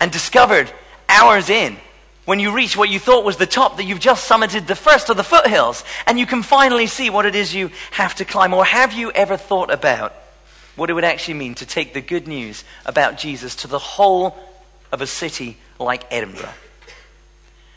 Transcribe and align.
and 0.00 0.10
discovered 0.10 0.70
hours 1.08 1.50
in, 1.50 1.76
when 2.24 2.40
you 2.40 2.52
reach 2.52 2.76
what 2.76 2.88
you 2.88 2.98
thought 2.98 3.24
was 3.24 3.36
the 3.36 3.46
top, 3.46 3.76
that 3.76 3.84
you've 3.84 4.00
just 4.00 4.28
summited 4.28 4.66
the 4.66 4.76
first 4.76 5.10
of 5.10 5.16
the 5.16 5.24
foothills, 5.24 5.84
and 6.06 6.18
you 6.18 6.26
can 6.26 6.42
finally 6.42 6.86
see 6.86 7.10
what 7.10 7.26
it 7.26 7.34
is 7.34 7.54
you 7.54 7.70
have 7.92 8.14
to 8.16 8.24
climb? 8.24 8.54
Or 8.54 8.64
have 8.64 8.92
you 8.92 9.10
ever 9.12 9.36
thought 9.36 9.72
about 9.72 10.14
what 10.76 10.90
it 10.90 10.92
would 10.92 11.04
actually 11.04 11.34
mean 11.34 11.54
to 11.56 11.66
take 11.66 11.92
the 11.92 12.00
good 12.00 12.28
news 12.28 12.64
about 12.86 13.18
Jesus 13.18 13.56
to 13.56 13.66
the 13.66 13.78
whole 13.78 14.36
of 14.92 15.00
a 15.00 15.06
city 15.06 15.56
like 15.78 16.04
Edinburgh? 16.10 16.52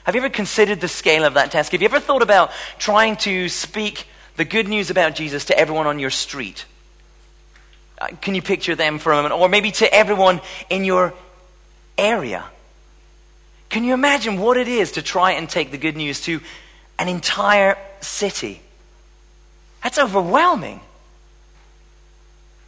Have 0.03 0.15
you 0.15 0.21
ever 0.21 0.29
considered 0.29 0.81
the 0.81 0.87
scale 0.87 1.23
of 1.23 1.35
that 1.35 1.51
task? 1.51 1.71
Have 1.71 1.81
you 1.81 1.87
ever 1.87 1.99
thought 1.99 2.21
about 2.21 2.51
trying 2.77 3.15
to 3.17 3.49
speak 3.49 4.05
the 4.35 4.45
good 4.45 4.67
news 4.67 4.89
about 4.89 5.15
Jesus 5.15 5.45
to 5.45 5.57
everyone 5.57 5.87
on 5.87 5.97
your 5.97 6.09
street? 6.09 6.65
Uh, 7.97 8.07
can 8.21 8.35
you 8.35 8.41
picture 8.41 8.75
them 8.75 8.99
for 8.99 9.13
a 9.13 9.15
moment? 9.15 9.33
Or 9.33 9.47
maybe 9.47 9.71
to 9.71 9.93
everyone 9.93 10.41
in 10.69 10.83
your 10.83 11.13
area? 11.97 12.45
Can 13.69 13.83
you 13.83 13.93
imagine 13.93 14.37
what 14.37 14.57
it 14.57 14.67
is 14.67 14.93
to 14.93 15.01
try 15.01 15.31
and 15.31 15.49
take 15.49 15.71
the 15.71 15.77
good 15.77 15.97
news 15.97 16.21
to 16.21 16.41
an 16.99 17.07
entire 17.07 17.77
city? 18.01 18.61
That's 19.83 19.97
overwhelming. 19.97 20.79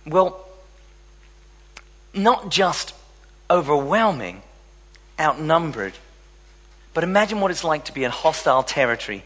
Well, 0.06 0.46
not 2.14 2.50
just 2.50 2.94
overwhelming, 3.50 4.42
outnumbered, 5.20 5.94
but 6.94 7.04
imagine 7.04 7.40
what 7.40 7.52
it's 7.52 7.64
like 7.64 7.86
to 7.86 7.94
be 7.94 8.04
in 8.04 8.12
hostile 8.12 8.64
territory 8.64 9.24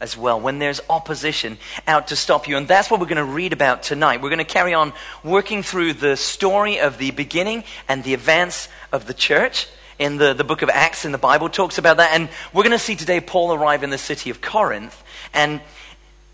as 0.00 0.16
well, 0.16 0.40
when 0.40 0.58
there's 0.58 0.80
opposition 0.88 1.58
out 1.86 2.08
to 2.08 2.16
stop 2.16 2.48
you. 2.48 2.56
And 2.56 2.66
that's 2.66 2.90
what 2.90 3.00
we're 3.00 3.06
going 3.06 3.16
to 3.16 3.24
read 3.24 3.52
about 3.52 3.82
tonight. 3.82 4.22
We're 4.22 4.30
going 4.30 4.38
to 4.38 4.44
carry 4.44 4.72
on 4.72 4.92
working 5.22 5.62
through 5.62 5.94
the 5.94 6.16
story 6.16 6.80
of 6.80 6.98
the 6.98 7.10
beginning 7.10 7.64
and 7.88 8.02
the 8.02 8.14
advance 8.14 8.68
of 8.92 9.06
the 9.06 9.14
church. 9.14 9.68
In 9.98 10.16
the, 10.16 10.32
the 10.32 10.44
book 10.44 10.62
of 10.62 10.70
Acts 10.70 11.04
in 11.04 11.12
the 11.12 11.18
Bible 11.18 11.50
talks 11.50 11.76
about 11.76 11.98
that. 11.98 12.12
And 12.14 12.30
we're 12.54 12.62
going 12.62 12.72
to 12.72 12.78
see 12.78 12.96
today 12.96 13.20
Paul 13.20 13.52
arrive 13.52 13.82
in 13.82 13.90
the 13.90 13.98
city 13.98 14.30
of 14.30 14.40
Corinth. 14.40 15.02
And 15.34 15.60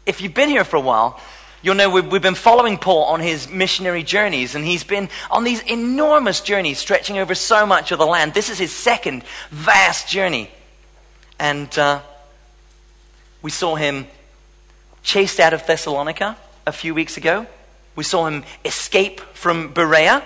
if 0.07 0.21
you've 0.21 0.35
been 0.35 0.49
here 0.49 0.65
for 0.65 0.77
a 0.77 0.81
while, 0.81 1.21
You'll 1.63 1.75
know 1.75 1.91
we've, 1.91 2.07
we've, 2.07 2.23
been 2.23 2.37
following 2.37 2.79
Paul 2.79 3.05
on 3.05 3.19
his 3.19 3.49
missionary 3.49 4.05
journeys, 4.05 4.55
and 4.55 4.65
he's 4.65 4.85
been 4.85 5.09
on 5.33 5.43
these 5.43 5.63
enormous 5.63 6.41
journeys 6.41 6.79
stretching 6.79 7.19
over 7.19 7.35
so 7.35 7.67
much 7.67 7.91
of 7.91 7.99
the 7.99 8.07
land. 8.07 8.35
This 8.35 8.51
is 8.51 8.59
his 8.59 8.71
second 8.71 9.25
vast 9.51 10.07
journey. 10.09 10.49
And 11.41 11.77
uh, 11.77 12.03
we 13.47 13.51
saw 13.53 13.77
him 13.77 14.09
chased 15.05 15.39
out 15.39 15.55
of 15.55 15.65
Thessalonica 15.69 16.37
a 16.67 16.73
few 16.73 16.93
weeks 16.97 17.17
ago. 17.17 17.47
We 17.95 18.03
saw 18.03 18.27
him 18.27 18.43
escape 18.65 19.21
from 19.35 19.73
Berea, 19.73 20.25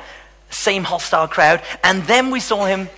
same 0.49 0.85
hostile 0.85 1.29
crowd. 1.29 1.61
And 1.85 2.05
then 2.05 2.31
we 2.31 2.41
saw 2.41 2.65
him 2.65 2.89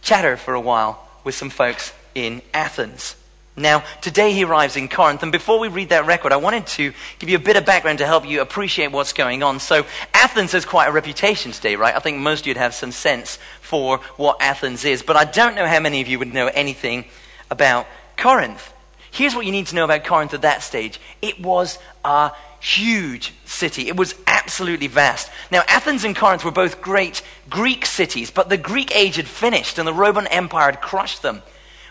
chatter 0.00 0.36
for 0.36 0.54
a 0.54 0.60
while 0.60 1.06
with 1.22 1.36
some 1.36 1.48
folks 1.48 1.92
in 2.16 2.42
Athens. 2.52 3.14
Now, 3.54 3.84
today 4.00 4.32
he 4.32 4.42
arrives 4.42 4.76
in 4.76 4.88
Corinth, 4.88 5.22
and 5.22 5.30
before 5.30 5.60
we 5.60 5.68
read 5.68 5.90
that 5.90 6.06
record, 6.06 6.32
I 6.32 6.38
wanted 6.38 6.66
to 6.78 6.92
give 7.20 7.28
you 7.28 7.36
a 7.36 7.46
bit 7.48 7.56
of 7.56 7.64
background 7.64 7.98
to 7.98 8.06
help 8.06 8.26
you 8.26 8.40
appreciate 8.40 8.90
what's 8.90 9.12
going 9.12 9.44
on. 9.44 9.60
So, 9.60 9.86
Athens 10.12 10.50
has 10.50 10.64
quite 10.64 10.88
a 10.88 10.92
reputation 10.92 11.52
today, 11.52 11.76
right? 11.76 11.94
I 11.94 12.00
think 12.00 12.18
most 12.18 12.40
of 12.40 12.46
you'd 12.48 12.56
have 12.56 12.74
some 12.74 12.90
sense 12.90 13.38
for 13.60 13.98
what 14.16 14.38
Athens 14.40 14.84
is, 14.84 15.04
but 15.04 15.14
I 15.14 15.24
don't 15.24 15.54
know 15.54 15.68
how 15.68 15.78
many 15.78 16.00
of 16.00 16.08
you 16.08 16.18
would 16.18 16.34
know 16.34 16.48
anything 16.48 17.04
about 17.48 17.86
Corinth. 18.16 18.71
Here's 19.12 19.34
what 19.34 19.44
you 19.44 19.52
need 19.52 19.66
to 19.66 19.74
know 19.74 19.84
about 19.84 20.04
Corinth 20.04 20.32
at 20.34 20.42
that 20.42 20.62
stage 20.62 20.98
it 21.20 21.38
was 21.40 21.78
a 22.04 22.32
huge 22.60 23.34
city, 23.44 23.88
it 23.88 23.96
was 23.96 24.14
absolutely 24.26 24.86
vast. 24.86 25.30
Now, 25.50 25.62
Athens 25.68 26.04
and 26.04 26.16
Corinth 26.16 26.44
were 26.44 26.50
both 26.50 26.80
great 26.80 27.22
Greek 27.50 27.84
cities, 27.84 28.30
but 28.30 28.48
the 28.48 28.56
Greek 28.56 28.94
age 28.96 29.16
had 29.16 29.28
finished 29.28 29.78
and 29.78 29.86
the 29.86 29.92
Roman 29.92 30.26
Empire 30.28 30.70
had 30.70 30.80
crushed 30.80 31.22
them. 31.22 31.42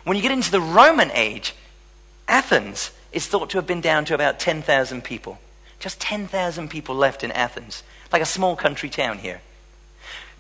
When 0.04 0.18
you 0.18 0.24
get 0.24 0.32
into 0.32 0.50
the 0.50 0.60
Roman 0.60 1.12
age, 1.12 1.54
Athens 2.28 2.92
is 3.12 3.28
thought 3.28 3.52
to 3.52 3.58
have 3.58 3.68
been 3.68 3.82
down 3.82 4.04
to 4.06 4.16
about 4.16 4.40
10,000 4.40 5.04
people. 5.04 5.40
Just 5.80 6.00
10,000 6.00 6.70
people 6.70 6.96
left 6.96 7.24
in 7.24 7.32
Athens, 7.32 7.84
like 8.12 8.22
a 8.22 8.26
small 8.26 8.56
country 8.56 8.90
town 8.90 9.20
here. 9.20 9.42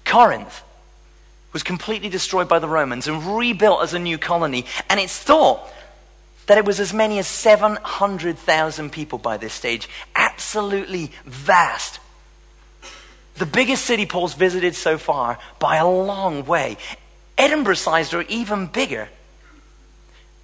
Corinth 0.03 0.63
was 1.53 1.61
completely 1.61 2.09
destroyed 2.09 2.47
by 2.47 2.57
the 2.57 2.67
Romans 2.67 3.07
and 3.07 3.38
rebuilt 3.38 3.83
as 3.83 3.94
a 3.94 4.00
new 4.00 4.17
colony, 4.17 4.66
and 4.89 5.00
it's 5.00 5.17
thought 5.17 5.67
that 6.51 6.57
it 6.57 6.66
was 6.66 6.81
as 6.81 6.94
many 6.94 7.17
as 7.17 7.28
700,000 7.28 8.91
people 8.91 9.17
by 9.17 9.38
this 9.38 9.53
stage. 9.53 9.88
Absolutely 10.13 11.13
vast. 11.23 12.01
The 13.35 13.45
biggest 13.45 13.85
city 13.85 14.06
Paul's 14.06 14.34
visited 14.34 14.75
so 14.75 14.97
far 14.97 15.39
by 15.59 15.78
a 15.78 15.88
long 15.88 16.44
way. 16.45 16.75
Edinburgh 17.38 17.75
sized 17.75 18.13
or 18.13 18.23
even 18.23 18.67
bigger. 18.67 19.07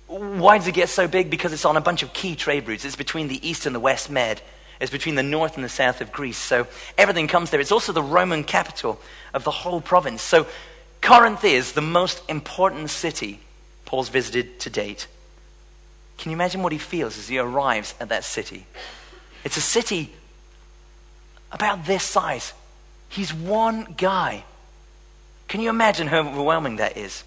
Why 0.07 0.57
does 0.57 0.69
it 0.69 0.75
get 0.75 0.87
so 0.87 1.09
big? 1.09 1.29
Because 1.29 1.51
it's 1.51 1.65
on 1.65 1.75
a 1.75 1.81
bunch 1.81 2.03
of 2.03 2.13
key 2.13 2.37
trade 2.37 2.69
routes. 2.69 2.85
It's 2.85 2.95
between 2.95 3.27
the 3.27 3.45
east 3.45 3.65
and 3.65 3.75
the 3.75 3.79
west 3.81 4.09
Med. 4.09 4.41
It's 4.79 4.89
between 4.89 5.15
the 5.15 5.23
north 5.23 5.55
and 5.55 5.65
the 5.65 5.67
south 5.67 5.99
of 5.99 6.13
Greece. 6.13 6.37
So 6.37 6.67
everything 6.97 7.27
comes 7.27 7.49
there. 7.49 7.59
It's 7.59 7.73
also 7.73 7.91
the 7.91 8.01
Roman 8.01 8.45
capital 8.45 9.01
of 9.33 9.43
the 9.43 9.51
whole 9.51 9.81
province. 9.81 10.21
So 10.21 10.47
Corinth 11.01 11.43
is 11.43 11.73
the 11.73 11.81
most 11.81 12.21
important 12.29 12.91
city 12.91 13.41
Paul's 13.83 14.07
visited 14.07 14.61
to 14.61 14.69
date. 14.69 15.07
Can 16.17 16.31
you 16.31 16.35
imagine 16.35 16.63
what 16.63 16.71
he 16.71 16.77
feels 16.77 17.17
as 17.17 17.27
he 17.27 17.37
arrives 17.37 17.93
at 17.99 18.09
that 18.09 18.23
city? 18.23 18.65
It's 19.43 19.57
a 19.57 19.61
city 19.61 20.11
about 21.51 21.85
this 21.85 22.03
size. 22.03 22.53
He's 23.09 23.33
one 23.33 23.93
guy. 23.97 24.43
Can 25.47 25.61
you 25.61 25.69
imagine 25.69 26.07
how 26.07 26.19
overwhelming 26.19 26.77
that 26.77 26.97
is? 26.97 27.23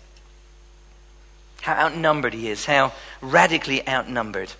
How 1.62 1.74
outnumbered 1.74 2.34
he 2.34 2.48
is, 2.48 2.64
how 2.64 2.92
radically 3.20 3.86
outnumbered. 3.86 4.52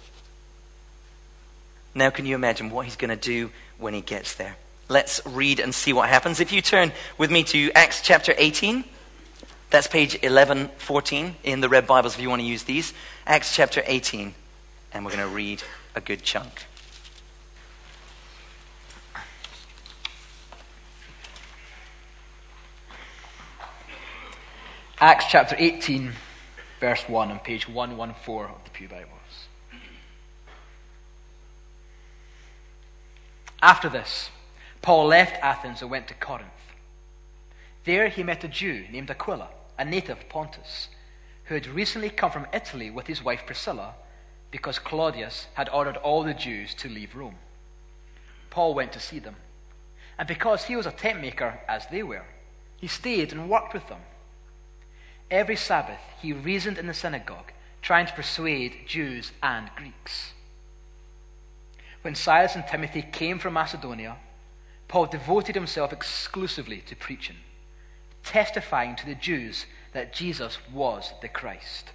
Now, 1.94 2.10
can 2.10 2.24
you 2.24 2.34
imagine 2.34 2.70
what 2.70 2.84
he's 2.84 2.96
going 2.96 3.10
to 3.10 3.16
do 3.16 3.50
when 3.78 3.94
he 3.94 4.00
gets 4.00 4.34
there? 4.34 4.56
Let's 4.88 5.20
read 5.26 5.60
and 5.60 5.74
see 5.74 5.92
what 5.92 6.08
happens. 6.08 6.40
If 6.40 6.52
you 6.52 6.62
turn 6.62 6.92
with 7.18 7.30
me 7.30 7.42
to 7.44 7.70
Acts 7.72 8.00
chapter 8.00 8.34
18, 8.36 8.84
that's 9.70 9.86
page 9.86 10.14
1114 10.14 11.36
in 11.44 11.60
the 11.60 11.68
Red 11.68 11.86
Bibles 11.86 12.14
if 12.14 12.20
you 12.20 12.28
want 12.28 12.42
to 12.42 12.46
use 12.46 12.64
these. 12.64 12.92
Acts 13.24 13.54
chapter 13.54 13.82
18, 13.86 14.34
and 14.92 15.04
we're 15.04 15.12
going 15.12 15.22
to 15.22 15.34
read 15.34 15.62
a 15.94 16.00
good 16.00 16.22
chunk. 16.24 16.66
Acts 24.98 25.26
chapter 25.30 25.54
18, 25.56 26.12
verse 26.80 27.08
1 27.08 27.30
on 27.30 27.38
page 27.38 27.68
114 27.68 28.54
of 28.54 28.64
the 28.64 28.70
Pew 28.70 28.88
Bibles. 28.88 29.06
After 33.62 33.88
this, 33.88 34.30
Paul 34.82 35.06
left 35.06 35.40
Athens 35.42 35.80
and 35.80 35.90
went 35.90 36.08
to 36.08 36.14
Corinth. 36.14 36.48
There 37.84 38.08
he 38.08 38.22
met 38.22 38.42
a 38.42 38.48
Jew 38.48 38.84
named 38.90 39.10
Aquila 39.10 39.48
a 39.80 39.84
native 39.84 40.18
of 40.18 40.28
Pontus, 40.28 40.88
who 41.44 41.54
had 41.54 41.66
recently 41.66 42.10
come 42.10 42.30
from 42.30 42.46
Italy 42.52 42.90
with 42.90 43.06
his 43.06 43.24
wife 43.24 43.46
Priscilla 43.46 43.94
because 44.50 44.78
Claudius 44.78 45.46
had 45.54 45.70
ordered 45.70 45.96
all 45.96 46.22
the 46.22 46.34
Jews 46.34 46.74
to 46.74 46.88
leave 46.88 47.16
Rome. 47.16 47.36
Paul 48.50 48.74
went 48.74 48.92
to 48.92 49.00
see 49.00 49.18
them, 49.18 49.36
and 50.18 50.28
because 50.28 50.64
he 50.64 50.76
was 50.76 50.84
a 50.84 50.92
tent 50.92 51.22
maker 51.22 51.60
as 51.66 51.86
they 51.86 52.02
were, 52.02 52.26
he 52.76 52.86
stayed 52.88 53.32
and 53.32 53.48
worked 53.48 53.72
with 53.72 53.88
them. 53.88 54.00
Every 55.30 55.56
Sabbath 55.56 56.00
he 56.20 56.34
reasoned 56.34 56.76
in 56.76 56.86
the 56.86 56.92
synagogue, 56.92 57.52
trying 57.80 58.04
to 58.04 58.12
persuade 58.12 58.86
Jews 58.86 59.32
and 59.42 59.70
Greeks. 59.76 60.34
When 62.02 62.14
Silas 62.14 62.54
and 62.54 62.66
Timothy 62.66 63.00
came 63.00 63.38
from 63.38 63.54
Macedonia, 63.54 64.18
Paul 64.88 65.06
devoted 65.06 65.54
himself 65.54 65.90
exclusively 65.90 66.82
to 66.82 66.94
preaching 66.94 67.36
testifying 68.24 68.96
to 68.96 69.06
the 69.06 69.14
Jews 69.14 69.66
that 69.92 70.12
Jesus 70.12 70.58
was 70.72 71.12
the 71.20 71.28
Christ. 71.28 71.90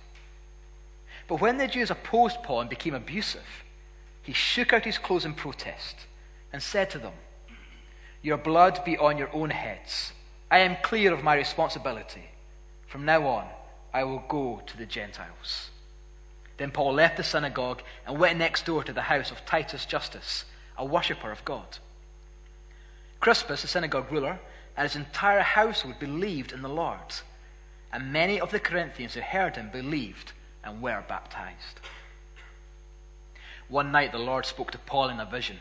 But 1.28 1.42
when 1.42 1.58
the 1.58 1.68
Jews 1.68 1.90
opposed 1.90 2.44
Paul 2.44 2.62
and 2.62 2.70
became 2.70 2.94
abusive, 2.94 3.64
he 4.22 4.34
shook 4.34 4.74
out 4.74 4.86
his 4.86 4.98
clothes 4.98 5.26
in 5.26 5.34
protest 5.34 5.96
and 6.52 6.62
said 6.62 6.90
to 6.92 7.00
them, 7.00 7.14
Your 8.22 8.38
blood 8.38 8.84
be 8.84 8.98
on 8.98 9.18
your 9.18 9.34
own 9.34 9.50
heads. 9.50 10.14
I 10.50 10.60
am 10.60 10.78
clear 10.84 11.14
of 11.14 11.24
my 11.24 11.36
responsibility. 11.36 12.30
From 12.88 13.06
now 13.06 13.28
on, 13.28 13.48
I 13.94 14.04
will 14.04 14.24
go 14.28 14.62
to 14.66 14.78
the 14.78 14.86
Gentiles. 14.86 15.70
Then 16.58 16.72
Paul 16.72 16.94
left 16.94 17.18
the 17.18 17.24
synagogue 17.24 17.82
and 18.08 18.20
went 18.20 18.40
next 18.40 18.66
door 18.66 18.84
to 18.84 18.94
the 18.94 19.02
house 19.02 19.32
of 19.32 19.46
Titus 19.46 19.86
Justus, 19.86 20.46
a 20.78 20.86
worshipper 20.86 21.32
of 21.32 21.44
God. 21.44 21.78
Crispus, 23.20 23.62
the 23.62 23.68
synagogue 23.68 24.12
ruler, 24.12 24.40
and 24.76 24.88
his 24.88 24.96
entire 24.96 25.42
household 25.42 26.00
believed 26.00 26.52
in 26.52 26.62
the 26.62 26.70
Lord. 26.70 27.00
And 27.92 28.12
many 28.12 28.40
of 28.40 28.52
the 28.52 28.60
Corinthians 28.60 29.14
who 29.14 29.22
heard 29.22 29.56
him 29.56 29.70
believed 29.72 30.34
and 30.64 30.82
were 30.82 31.04
baptized. 31.08 31.80
One 33.68 33.92
night 33.92 34.12
the 34.12 34.18
Lord 34.18 34.46
spoke 34.46 34.72
to 34.72 34.78
Paul 34.78 35.10
in 35.10 35.20
a 35.20 35.26
vision 35.26 35.58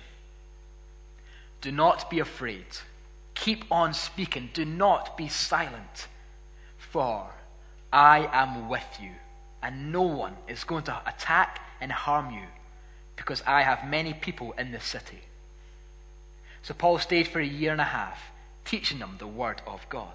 Do 1.61 1.71
not 1.73 2.11
be 2.11 2.19
afraid. 2.19 2.67
Keep 3.35 3.65
on 3.71 3.95
speaking. 3.95 4.51
Do 4.53 4.65
not 4.65 5.17
be 5.17 5.29
silent. 5.29 6.09
For 6.79 7.31
I 7.93 8.29
am 8.33 8.69
with 8.69 8.99
you, 9.01 9.11
and 9.63 9.93
no 9.93 10.03
one 10.03 10.37
is 10.49 10.65
going 10.65 10.85
to 10.85 11.01
attack 11.07 11.61
and 11.81 11.91
harm 11.91 12.31
you, 12.33 12.47
because 13.17 13.43
I 13.47 13.63
have 13.63 13.89
many 13.89 14.15
people 14.15 14.53
in 14.59 14.73
this 14.73 14.85
city. 14.85 15.21
So 16.63 16.75
Paul 16.75 16.99
stayed 16.99 17.29
for 17.29 17.41
a 17.41 17.47
year 17.47 17.73
and 17.73 17.81
a 17.81 17.85
half, 17.85 18.33
teaching 18.65 18.99
them 18.99 19.17
the 19.19 19.27
word 19.27 19.63
of 19.67 19.87
God. 19.89 20.13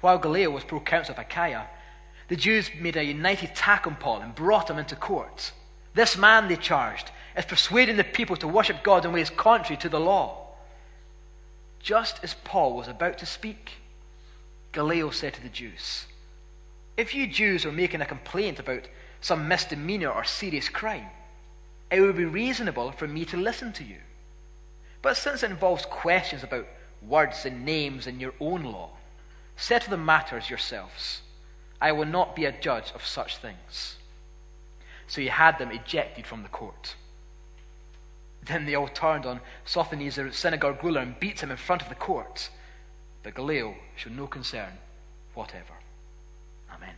While 0.00 0.18
Gallio 0.18 0.50
was 0.50 0.64
proconsul 0.64 1.14
of 1.14 1.18
Achaia, 1.18 1.68
the 2.28 2.36
Jews 2.36 2.70
made 2.80 2.96
a 2.96 3.04
united 3.04 3.50
attack 3.50 3.86
on 3.86 3.96
Paul 3.96 4.20
and 4.20 4.34
brought 4.34 4.70
him 4.70 4.78
into 4.78 4.96
court. 4.96 5.52
This 5.94 6.16
man, 6.16 6.48
they 6.48 6.56
charged, 6.56 7.10
is 7.36 7.44
persuading 7.44 7.96
the 7.96 8.04
people 8.04 8.36
to 8.36 8.48
worship 8.48 8.82
God 8.82 9.04
in 9.04 9.12
ways 9.12 9.30
contrary 9.30 9.80
to 9.82 9.88
the 9.88 10.00
law. 10.00 10.46
Just 11.80 12.20
as 12.22 12.34
Paul 12.44 12.74
was 12.74 12.88
about 12.88 13.18
to 13.18 13.26
speak, 13.26 13.72
Gallio 14.72 15.10
said 15.10 15.34
to 15.34 15.42
the 15.42 15.48
Jews, 15.48 16.06
If 16.96 17.14
you 17.14 17.26
Jews 17.26 17.66
are 17.66 17.72
making 17.72 18.00
a 18.00 18.06
complaint 18.06 18.58
about 18.58 18.88
some 19.20 19.46
misdemeanor 19.46 20.10
or 20.10 20.24
serious 20.24 20.68
crime, 20.68 21.10
it 21.90 22.00
would 22.00 22.16
be 22.16 22.24
reasonable 22.24 22.92
for 22.92 23.06
me 23.06 23.24
to 23.26 23.36
listen 23.36 23.72
to 23.74 23.84
you. 23.84 23.98
But 25.02 25.16
since 25.16 25.42
it 25.42 25.50
involves 25.50 25.84
questions 25.84 26.42
about 26.42 26.66
words 27.06 27.44
and 27.44 27.64
names 27.64 28.06
in 28.06 28.20
your 28.20 28.34
own 28.40 28.62
law, 28.62 28.90
settle 29.56 29.90
the 29.90 29.96
matters 29.96 30.48
yourselves. 30.48 31.22
I 31.80 31.90
will 31.92 32.06
not 32.06 32.36
be 32.36 32.44
a 32.44 32.52
judge 32.52 32.92
of 32.94 33.04
such 33.04 33.36
things. 33.36 33.96
So 35.08 35.20
he 35.20 35.28
had 35.28 35.58
them 35.58 35.72
ejected 35.72 36.26
from 36.26 36.44
the 36.44 36.48
court. 36.48 36.94
Then 38.44 38.66
they 38.66 38.74
all 38.74 38.88
turned 38.88 39.26
on 39.26 39.40
Sosthenes, 39.64 40.16
the 40.16 40.32
synagogue 40.32 40.82
ruler, 40.82 41.00
and 41.00 41.18
beat 41.18 41.42
him 41.42 41.50
in 41.50 41.56
front 41.56 41.82
of 41.82 41.88
the 41.88 41.94
court. 41.94 42.50
But 43.22 43.34
Gallio 43.34 43.74
showed 43.96 44.16
no 44.16 44.26
concern 44.26 44.78
whatever. 45.34 45.74
Amen. 46.74 46.94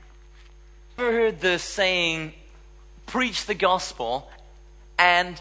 Ever 0.99 1.12
heard 1.12 1.41
the 1.41 1.59
saying, 1.59 2.35
preach 3.07 3.47
the 3.47 3.55
gospel 3.55 4.31
and, 4.99 5.41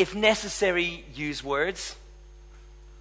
if 0.00 0.14
necessary, 0.14 1.04
use 1.14 1.44
words? 1.44 1.94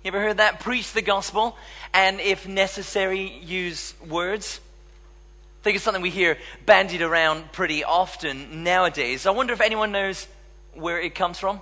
You 0.04 0.10
ever 0.10 0.19
heard 0.19 0.38
that? 0.38 0.60
Preach 0.60 0.92
the 0.92 1.01
gospel 1.01 1.57
and, 1.94 2.19
if 2.19 2.46
necessary, 2.46 3.40
use 3.42 3.94
words? 4.06 4.60
I 5.62 5.63
think 5.63 5.75
it's 5.75 5.86
something 5.86 6.01
we 6.01 6.10
hear 6.10 6.38
bandied 6.66 7.01
around 7.01 7.54
pretty 7.54 7.86
often 7.86 8.66
nowadays. 8.66 9.25
I 9.25 9.31
wonder 9.31 9.54
if 9.54 9.62
anyone 9.62 9.94
knows 9.94 10.28
where 10.74 11.00
it 11.00 11.16
comes 11.16 11.40
from. 11.40 11.62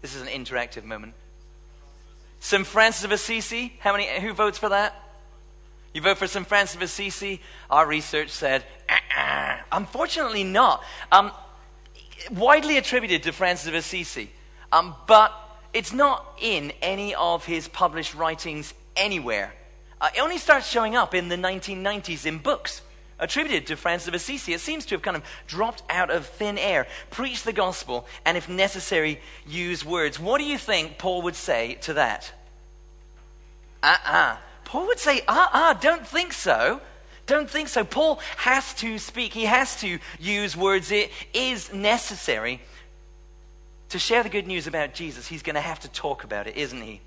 This 0.00 0.14
is 0.14 0.22
an 0.22 0.28
interactive 0.28 0.84
moment. 0.84 1.12
St. 2.40 2.66
Francis 2.66 3.04
of 3.04 3.12
Assisi. 3.12 3.74
How 3.80 3.92
many? 3.92 4.08
Who 4.20 4.32
votes 4.32 4.56
for 4.56 4.70
that? 4.70 4.94
You 5.92 6.00
vote 6.00 6.16
for 6.16 6.26
St. 6.26 6.46
Francis 6.46 6.76
of 6.76 6.82
Assisi? 6.82 7.42
Our 7.68 7.86
research 7.86 8.30
said, 8.30 8.64
uh-uh. 8.88 9.58
unfortunately, 9.72 10.44
not. 10.44 10.82
Um, 11.10 11.32
widely 12.30 12.78
attributed 12.78 13.22
to 13.24 13.32
Francis 13.32 13.66
of 13.68 13.74
Assisi, 13.74 14.30
um, 14.72 14.94
but 15.06 15.32
it's 15.72 15.92
not 15.92 16.38
in 16.40 16.72
any 16.82 17.14
of 17.14 17.44
his 17.44 17.68
published 17.68 18.14
writings 18.14 18.74
anywhere. 18.96 19.54
Uh, 20.00 20.08
it 20.16 20.20
only 20.20 20.38
starts 20.38 20.68
showing 20.68 20.94
up 20.94 21.14
in 21.14 21.28
the 21.28 21.36
1990s 21.36 22.26
in 22.26 22.38
books 22.38 22.82
attributed 23.18 23.66
to 23.66 23.76
Francis 23.76 24.08
of 24.08 24.14
Assisi. 24.14 24.52
It 24.52 24.60
seems 24.60 24.86
to 24.86 24.94
have 24.94 25.02
kind 25.02 25.16
of 25.16 25.24
dropped 25.46 25.82
out 25.90 26.10
of 26.10 26.26
thin 26.26 26.56
air. 26.56 26.86
Preach 27.10 27.42
the 27.42 27.52
gospel, 27.52 28.06
and 28.24 28.36
if 28.36 28.48
necessary, 28.48 29.20
use 29.46 29.84
words. 29.84 30.20
What 30.20 30.38
do 30.38 30.44
you 30.44 30.58
think 30.58 30.98
Paul 30.98 31.22
would 31.22 31.34
say 31.34 31.74
to 31.82 31.94
that? 31.94 32.32
Uh 33.82 33.96
uh-uh. 34.04 34.16
uh 34.16 34.36
Paul 34.64 34.86
would 34.88 34.98
say, 34.98 35.22
uh 35.26 35.32
uh-uh, 35.32 35.70
uh, 35.70 35.74
don't 35.74 36.06
think 36.06 36.32
so. 36.32 36.80
Don't 37.26 37.48
think 37.48 37.68
so. 37.68 37.84
Paul 37.84 38.20
has 38.38 38.72
to 38.74 38.98
speak, 38.98 39.34
he 39.34 39.44
has 39.44 39.80
to 39.80 39.98
use 40.18 40.56
words. 40.56 40.90
It 40.90 41.10
is 41.34 41.72
necessary. 41.72 42.60
To 43.90 43.98
share 43.98 44.22
the 44.22 44.28
good 44.28 44.46
news 44.46 44.66
about 44.66 44.94
Jesus, 44.94 45.26
he's 45.26 45.42
going 45.42 45.54
to 45.54 45.60
have 45.60 45.80
to 45.80 45.88
talk 45.88 46.24
about 46.24 46.46
it, 46.46 46.56
isn't 46.56 46.82
he? 46.82 47.00